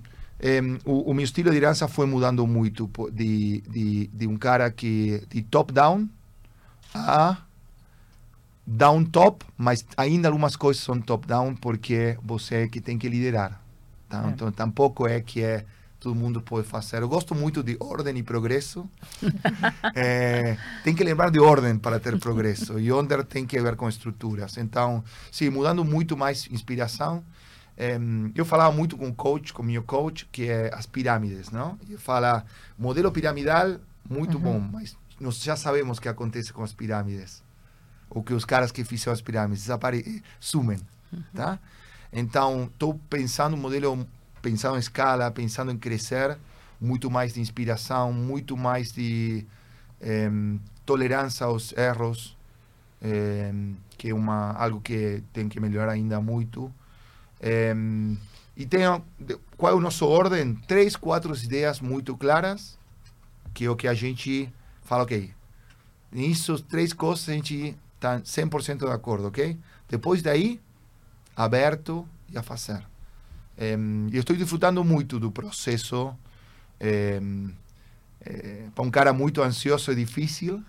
[0.86, 5.22] o, o, meu estilo de liderança foi mudando muito de, de, de um cara que
[5.28, 6.08] de top-down
[6.94, 7.36] a
[8.66, 13.06] down top, mas ainda algumas coisas são top down porque você é que tem que
[13.06, 13.60] liderar.
[14.08, 14.24] Tá?
[14.24, 14.30] É.
[14.30, 15.66] Então tampouco é que é
[16.02, 17.02] todo mundo pode fazer.
[17.02, 18.88] Eu gosto muito de ordem e progresso.
[19.94, 22.78] é, tem que lembrar de ordem para ter progresso.
[22.78, 24.56] E order tem que ver com estruturas.
[24.56, 27.24] Então, sim, mudando muito mais inspiração.
[27.76, 27.98] É,
[28.34, 31.78] eu falava muito com o coach, com meu coach, que é as pirâmides, não?
[31.88, 32.44] E fala,
[32.76, 33.78] modelo piramidal,
[34.08, 34.42] muito uhum.
[34.42, 37.42] bom, mas nós já sabemos o que acontece com as pirâmides
[38.14, 40.78] o que os caras que fizeram as pirâmides desapare sumem,
[41.34, 41.58] tá?
[42.12, 44.06] Então, estou pensando um modelo,
[44.42, 46.36] pensando em escala, pensando em crescer,
[46.80, 49.46] muito mais de inspiração, muito mais de
[50.84, 52.36] tolerância aos erros,
[53.96, 56.72] que é uma, algo que tem que melhorar ainda muito.
[58.56, 59.02] E tenho,
[59.56, 60.54] qual é o nosso ordem?
[60.66, 62.76] Três, quatro ideias muito claras,
[63.54, 65.32] que é o que a gente fala, ok,
[66.10, 69.56] nisso, três coisas a gente está 100% de acordo, ok?
[69.88, 70.60] Depois daí,
[71.36, 72.91] aberto e a fazer.
[73.56, 76.14] Eu estou desfrutando muito do processo.
[76.80, 77.20] É,
[78.74, 80.62] para um cara muito ansioso é difícil,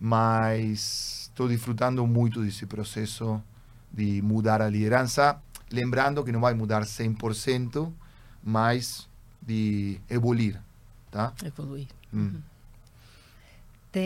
[0.00, 3.42] mas estou desfrutando muito desse processo
[3.92, 5.40] de mudar a liderança.
[5.70, 7.92] Lembrando que não vai mudar 100%,
[8.42, 9.08] mas
[9.40, 10.60] de evoluir.
[11.10, 11.32] Tá?
[11.44, 11.88] Evoluir.
[12.12, 12.20] Hum.
[12.20, 12.53] Uhum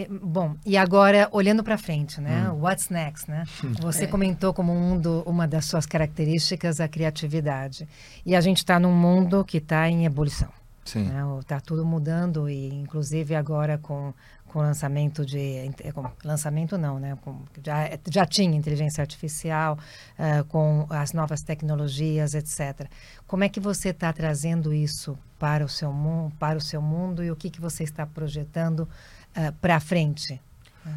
[0.09, 2.51] bom, e agora olhando para frente, né?
[2.51, 2.61] Hum.
[2.61, 3.45] What's next, né?
[3.80, 4.07] Você é.
[4.07, 7.89] comentou como um do, uma das suas características a criatividade.
[8.24, 10.51] E a gente está num mundo que está em ebulição.
[10.84, 11.05] Sim.
[11.05, 11.22] Né?
[11.47, 14.14] Tá tudo mudando e inclusive agora com
[14.49, 17.16] com lançamento de com, lançamento não, né?
[17.20, 19.78] Com, já já tinha inteligência artificial,
[20.18, 22.89] uh, com as novas tecnologias, etc.
[23.26, 27.22] Como é que você está trazendo isso para o seu mundo, para o seu mundo
[27.22, 28.89] e o que que você está projetando
[29.37, 30.41] uh, para frente?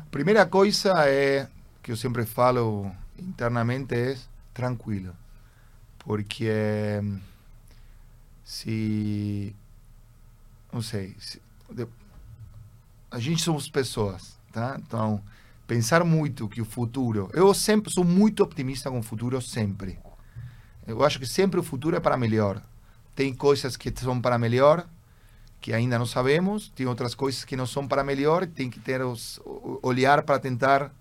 [0.09, 1.47] Primeira coisa é
[1.81, 4.17] que eu sempre falo internamente é
[4.53, 5.15] tranquilo.
[5.99, 7.01] Porque
[8.43, 9.55] se.
[10.71, 11.15] Não sei.
[11.19, 11.41] Se,
[13.09, 14.79] a gente somos pessoas, tá?
[14.79, 15.21] Então,
[15.67, 17.29] pensar muito que o futuro.
[17.33, 19.99] Eu sempre sou muito optimista com o futuro, sempre.
[20.87, 22.61] Eu acho que sempre o futuro é para melhor.
[23.13, 24.87] Tem coisas que são para melhor,
[25.61, 29.01] que ainda não sabemos, tem outras coisas que não são para melhor, tem que ter
[29.03, 29.39] os,
[29.83, 30.91] olhar para tentar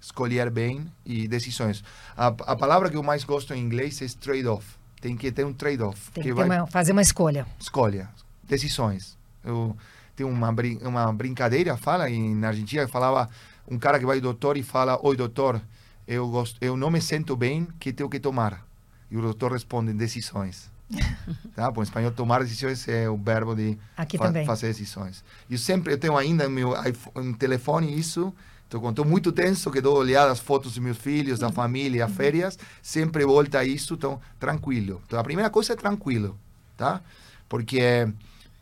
[0.00, 1.84] escolher bem e decisões.
[2.16, 4.76] A, a palavra que eu mais gosto em inglês é trade-off.
[5.00, 6.10] Tem que ter um trade-off.
[6.10, 6.46] Tem que, vai...
[6.46, 7.46] uma, fazer uma escolha.
[7.60, 8.10] Escolha,
[8.42, 9.16] decisões.
[9.44, 9.76] Eu
[10.16, 13.30] tenho uma, brin uma brincadeira, fala, em, na Argentina, falava
[13.70, 15.60] um cara que vai ao doutor e fala, oi doutor,
[16.08, 18.66] eu, gosto, eu não me sinto bem, que tenho que tomar?
[19.08, 20.68] E o doutor responde, decisões.
[21.54, 21.70] tá?
[21.70, 23.78] Bom, em espanhol, tomar decisões é o verbo de
[24.16, 25.24] fa fazer decisões.
[25.50, 28.32] Eu sempre, eu tenho ainda no meu iPhone, telefone isso,
[28.68, 32.06] então, quando estou muito tenso, que dou olhada as fotos dos meus filhos, da família,
[32.06, 35.02] férias, sempre volta a isso, então, tranquilo.
[35.06, 36.38] Então, a primeira coisa é tranquilo,
[36.76, 37.00] tá?
[37.48, 37.80] Porque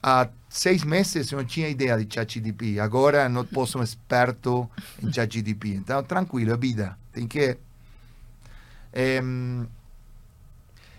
[0.00, 2.78] há seis meses eu não tinha ideia de ChatGPT.
[2.78, 4.70] Agora não posso um experto
[5.02, 5.74] em ChatGPT.
[5.74, 6.96] Então, tranquilo, é vida.
[7.12, 7.58] Tem que...
[8.92, 9.20] É,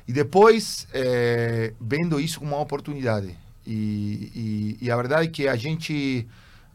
[0.07, 3.37] e depois, é, vendo isso como uma oportunidade.
[3.65, 6.25] E, e, e, a verdade é que a gente,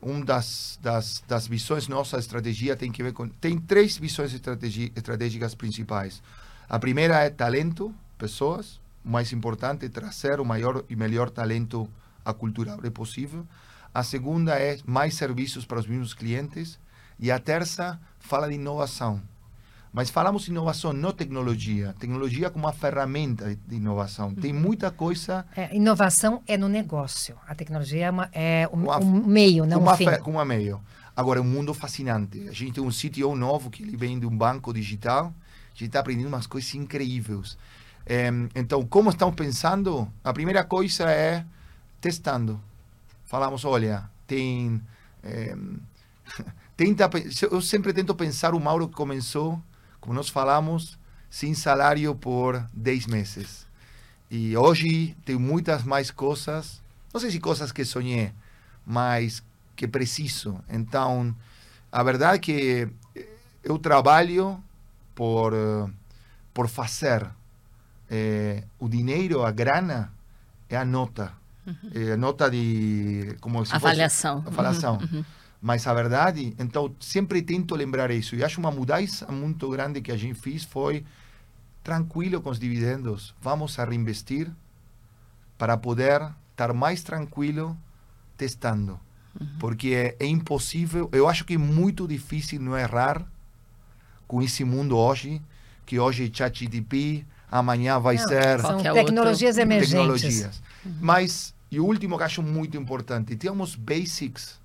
[0.03, 3.27] uma das, das, das visões nossa estratégia tem que ver com.
[3.27, 6.23] Tem três visões estratégicas principais.
[6.69, 8.79] A primeira é talento, pessoas.
[9.03, 11.89] O mais importante trazer o maior e melhor talento
[12.23, 13.47] acultural é possível.
[13.95, 16.79] A segunda é mais serviços para os mesmos clientes.
[17.19, 19.23] E a terça fala de inovação
[19.93, 21.95] mas falamos inovação, não tecnologia.
[21.99, 24.35] Tecnologia como uma ferramenta de inovação.
[24.35, 25.45] Tem muita coisa.
[25.55, 27.37] É, inovação é no negócio.
[27.47, 30.07] A tecnologia é, uma, é um, uma, um meio, não um fim.
[30.23, 30.81] Como um meio.
[31.15, 32.49] Agora, é um mundo fascinante.
[32.49, 35.27] A gente tem um sítio novo que ele vem de um banco digital.
[35.27, 37.59] A gente está aprendendo umas coisas incríveis.
[38.07, 40.11] É, então, como estamos pensando?
[40.25, 41.45] A primeira coisa é
[42.01, 42.59] testando.
[43.27, 44.81] Falamos, olha, tem.
[45.23, 45.55] É,
[46.75, 47.11] tenta,
[47.51, 49.61] eu sempre tento pensar o Mauro que começou
[50.03, 50.99] como nós falamos,
[51.31, 53.67] sem salário por 10 meses.
[54.31, 56.83] E hoje tem muitas mais coisas,
[57.15, 58.33] não sei se coisas que sonhei,
[58.85, 59.43] mas
[59.77, 60.59] que preciso.
[60.69, 61.35] Então,
[61.91, 62.89] a verdade é que
[63.63, 64.63] eu trabalho
[65.15, 65.53] por,
[66.53, 67.27] por fazer.
[68.11, 70.13] É, o dinheiro, a grana,
[70.69, 71.33] é a nota.
[71.67, 71.91] Uhum.
[71.95, 73.37] É a nota de...
[73.41, 74.43] Como se avaliação.
[74.43, 74.99] Fosse, avaliação.
[74.99, 75.25] Uhum.
[75.63, 78.35] Mas a verdade, então, sempre tento lembrar isso.
[78.35, 81.05] E acho uma mudança muito grande que a gente fez foi
[81.85, 83.33] tranquilo com os dividendos.
[83.41, 84.51] Vamos a reinvestir
[85.57, 87.79] para poder estar mais tranquilo
[88.37, 88.99] testando.
[89.41, 89.47] Uhum.
[89.61, 93.25] Porque é, é, impossível, eu acho que é muito difícil não errar
[94.27, 95.41] com esse mundo hoje,
[95.87, 98.61] que hoje é ChatGPT, amanhã vai não, ser...
[98.61, 99.63] São tecnologias outro.
[99.63, 99.93] emergentes.
[99.93, 100.63] Tecnologias.
[100.85, 100.95] Uhum.
[101.01, 104.61] Mas, e o último que acho muito importante, temos basics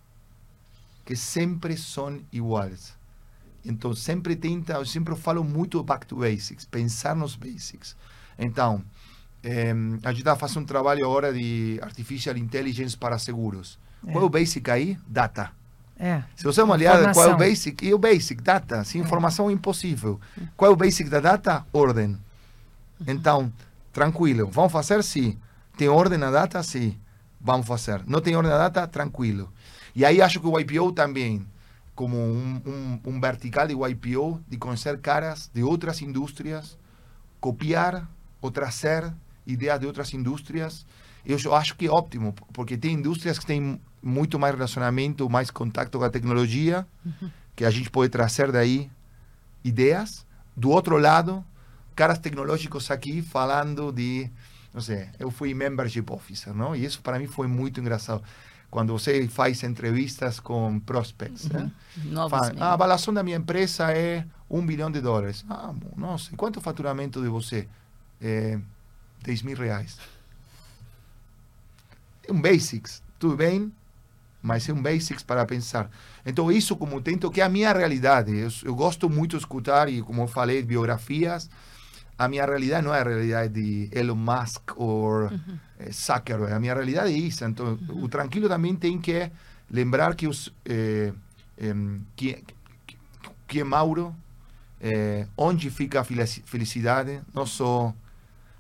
[1.08, 2.94] que sempre são iguais.
[3.64, 7.96] Então, sempre tenta, eu sempre falo muito back to basics, pensar nos basics.
[8.38, 8.84] Então,
[9.42, 9.72] é,
[10.04, 13.80] a gente está fazendo um trabalho agora de artificial intelligence para seguros.
[14.06, 14.12] É.
[14.12, 15.00] Qual é o basic aí?
[15.08, 15.50] Data.
[15.98, 16.24] É.
[16.36, 17.86] Se você uma olhada, qual é o basic?
[17.86, 18.84] E o basic, data.
[18.84, 20.20] Sem informação é impossível.
[20.58, 21.66] Qual é o basic da data?
[21.72, 22.18] Ordem.
[23.00, 23.06] Uhum.
[23.08, 23.54] Então,
[23.94, 24.50] tranquilo.
[24.52, 25.02] Vamos fazer?
[25.06, 25.38] Sim.
[25.78, 26.62] Tem ordem na data?
[26.64, 27.00] Sim.
[27.40, 28.04] Vamos fazer.
[28.06, 28.86] Não tem ordem na data?
[28.86, 29.54] Tranquilo.
[29.98, 31.44] E aí acho que o YPO também,
[31.96, 36.78] como um, um, um vertical de YPO, de conhecer caras de outras indústrias,
[37.40, 38.08] copiar
[38.40, 39.12] ou trazer
[39.48, 40.86] ideias de outras indústrias,
[41.26, 45.98] eu acho que é ótimo, porque tem indústrias que têm muito mais relacionamento, mais contato
[45.98, 47.32] com a tecnologia, uhum.
[47.56, 48.92] que a gente pode trazer daí
[49.64, 50.28] ideias.
[50.56, 51.44] Do outro lado,
[51.96, 54.30] caras tecnológicos aqui falando de,
[54.72, 56.76] não sei, eu fui membership officer, não?
[56.76, 58.22] E isso para mim foi muito engraçado
[58.78, 61.46] quando você faz entrevistas com prospects.
[61.46, 61.72] Uhum.
[61.96, 62.30] Né?
[62.30, 65.44] Fala, a avaliação da minha empresa é um bilhão de dólares.
[65.50, 67.68] Ah, nossa, e quanto o faturamento de você?
[68.22, 68.60] É,
[69.24, 69.98] 10 mil reais.
[72.28, 73.74] É um basics, tudo bem,
[74.44, 75.90] mas é um basics para pensar.
[76.24, 78.32] Então, isso como tento, que é a minha realidade.
[78.38, 81.50] Eu, eu gosto muito de escutar, e como eu falei, biografias,
[82.16, 85.60] a minha realidade não é a realidade de Elon Musk ou uhum.
[85.80, 86.54] Eh, Zuckerberg.
[86.54, 87.44] A minha realidade é isso.
[87.46, 88.04] Então, uhum.
[88.04, 89.32] o tranquilo também tem que
[89.70, 91.14] lembrar que os eh,
[92.16, 92.44] que,
[93.48, 94.16] que é Mauro,
[94.80, 97.94] eh, onde fica a felicidade, não só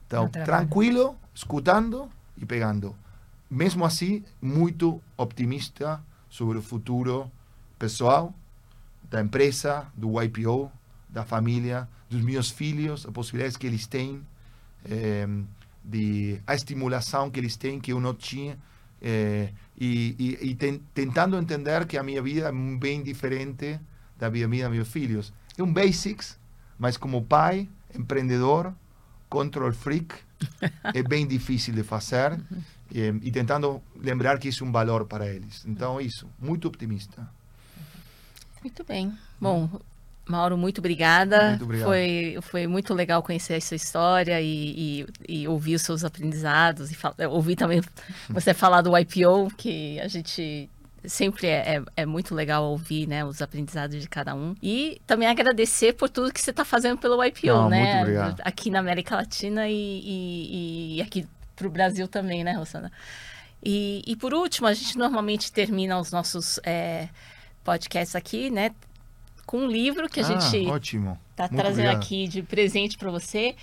[0.06, 2.96] então, tranquilo, escutando e pegando.
[3.50, 7.32] Mesmo assim, muito optimista sobre o futuro
[7.78, 8.34] pessoal
[9.10, 10.72] da empresa, do YPO,
[11.10, 14.22] da família, dos meus filhos, as possibilidades que eles têm,
[14.86, 15.28] é,
[15.88, 18.58] de a estimulação que eles têm que eu não tinha
[19.02, 23.80] é, e, e, e ten, tentando entender que a minha vida é bem diferente
[24.18, 25.34] da vida dos meus filhos.
[25.58, 26.38] É um basics,
[26.78, 28.74] mas como pai, empreendedor,
[29.30, 30.16] control freak,
[30.94, 32.40] é bem difícil de fazer
[32.92, 35.66] e, e, tentando lembrar que isso é um valor para eles.
[35.66, 37.28] Então, isso, muito optimista.
[38.62, 39.18] Muito bem.
[39.40, 39.70] Bom,
[40.28, 41.50] Mauro, muito obrigada.
[41.50, 41.88] Muito obrigado.
[41.88, 46.92] Foi, foi muito legal conhecer essa história e, e, e ouvir os seus aprendizados.
[46.92, 46.98] e
[47.30, 47.82] Ouvir também
[48.30, 50.70] você falar do IPO, que a gente
[51.06, 54.56] sempre é, é, é, muito legal ouvir né, os aprendizados de cada um.
[54.62, 58.04] E também agradecer por tudo que você está fazendo pelo IPO, Não, né?
[58.04, 62.92] Muito aqui na América Latina e, e, e aqui para o Brasil também, né, Rosana?
[63.64, 67.10] E, e por último, a gente normalmente termina os nossos é,
[67.64, 68.72] podcasts aqui, né?
[69.48, 71.96] Com um livro que a ah, gente está trazendo obrigado.
[71.96, 73.56] aqui de presente para você.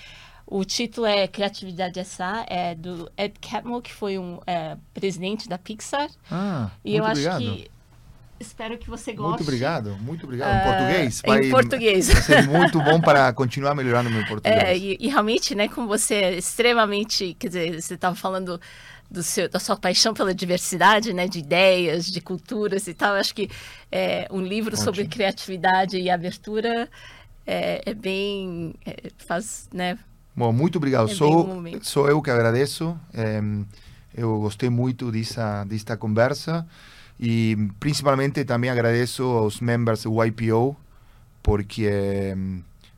[0.46, 5.58] O título é Criatividade SA, é do Ed Catmull, que foi um é, presidente da
[5.58, 6.08] Pixar.
[6.30, 7.36] Ah, e eu obrigado.
[7.36, 7.70] acho que
[8.40, 9.30] espero que você goste.
[9.30, 10.54] Muito obrigado, muito obrigado.
[10.54, 11.22] Em português?
[11.26, 12.08] Vai, em português.
[12.08, 14.62] Vai ser muito bom para continuar melhorando meu português.
[14.62, 18.60] É, e, e, realmente, né, como você é extremamente, quer dizer, você estava falando
[19.14, 23.20] do seu, da sua paixão pela diversidade, né, de ideias, de culturas e tal, eu
[23.20, 23.48] acho que
[23.90, 24.84] é, um livro Ótimo.
[24.84, 26.90] sobre criatividade e abertura
[27.46, 29.98] é, é bem, é, faz, né,
[30.36, 31.08] Bom, muito obrigado.
[31.08, 32.98] É sou, sou eu que agradeço.
[34.12, 36.66] Eu gostei muito dessa, desta conversa
[37.20, 40.76] e principalmente também agradeço aos members do YPO,
[41.40, 42.34] porque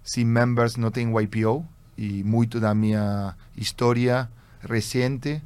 [0.03, 1.62] sem members não tem YPO
[1.99, 4.31] e muito da minha história
[4.67, 5.43] recente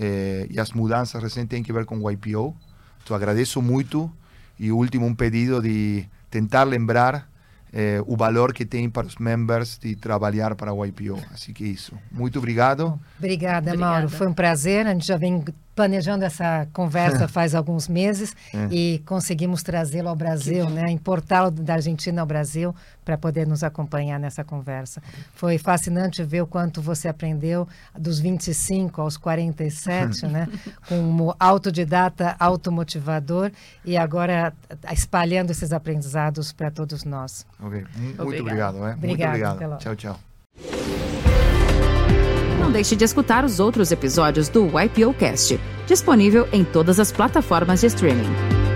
[0.00, 2.56] é, e as mudanças recentes têm que ver com o YPO.
[3.04, 4.10] Então agradeço muito
[4.58, 7.28] e último um pedido de tentar lembrar
[7.72, 11.18] eh, o valor que tem para os members de trabalhar para o IPO.
[11.32, 11.92] Assim que isso.
[12.10, 12.98] Muito obrigado.
[13.18, 14.08] Obrigada, Obrigada, Mauro.
[14.08, 14.86] Foi um prazer.
[14.86, 15.44] A gente já vem
[15.80, 18.68] planejando essa conversa faz alguns meses é.
[18.70, 20.90] e conseguimos trazê-lo ao Brasil, né?
[20.90, 25.02] importá-lo da Argentina ao Brasil para poder nos acompanhar nessa conversa.
[25.32, 27.66] Foi fascinante ver o quanto você aprendeu
[27.98, 30.46] dos 25 aos 47, né?
[30.86, 33.50] como autodidata, automotivador
[33.82, 34.52] e agora
[34.92, 37.46] espalhando esses aprendizados para todos nós.
[37.58, 37.86] Okay.
[37.96, 38.76] Muito obrigado.
[38.76, 38.86] Obrigado.
[38.86, 38.96] É?
[38.96, 39.78] Muito obrigado.
[39.78, 41.29] Tchau, tchau.
[42.60, 47.80] Não deixe de escutar os outros episódios do YPO Cast, disponível em todas as plataformas
[47.80, 48.69] de streaming.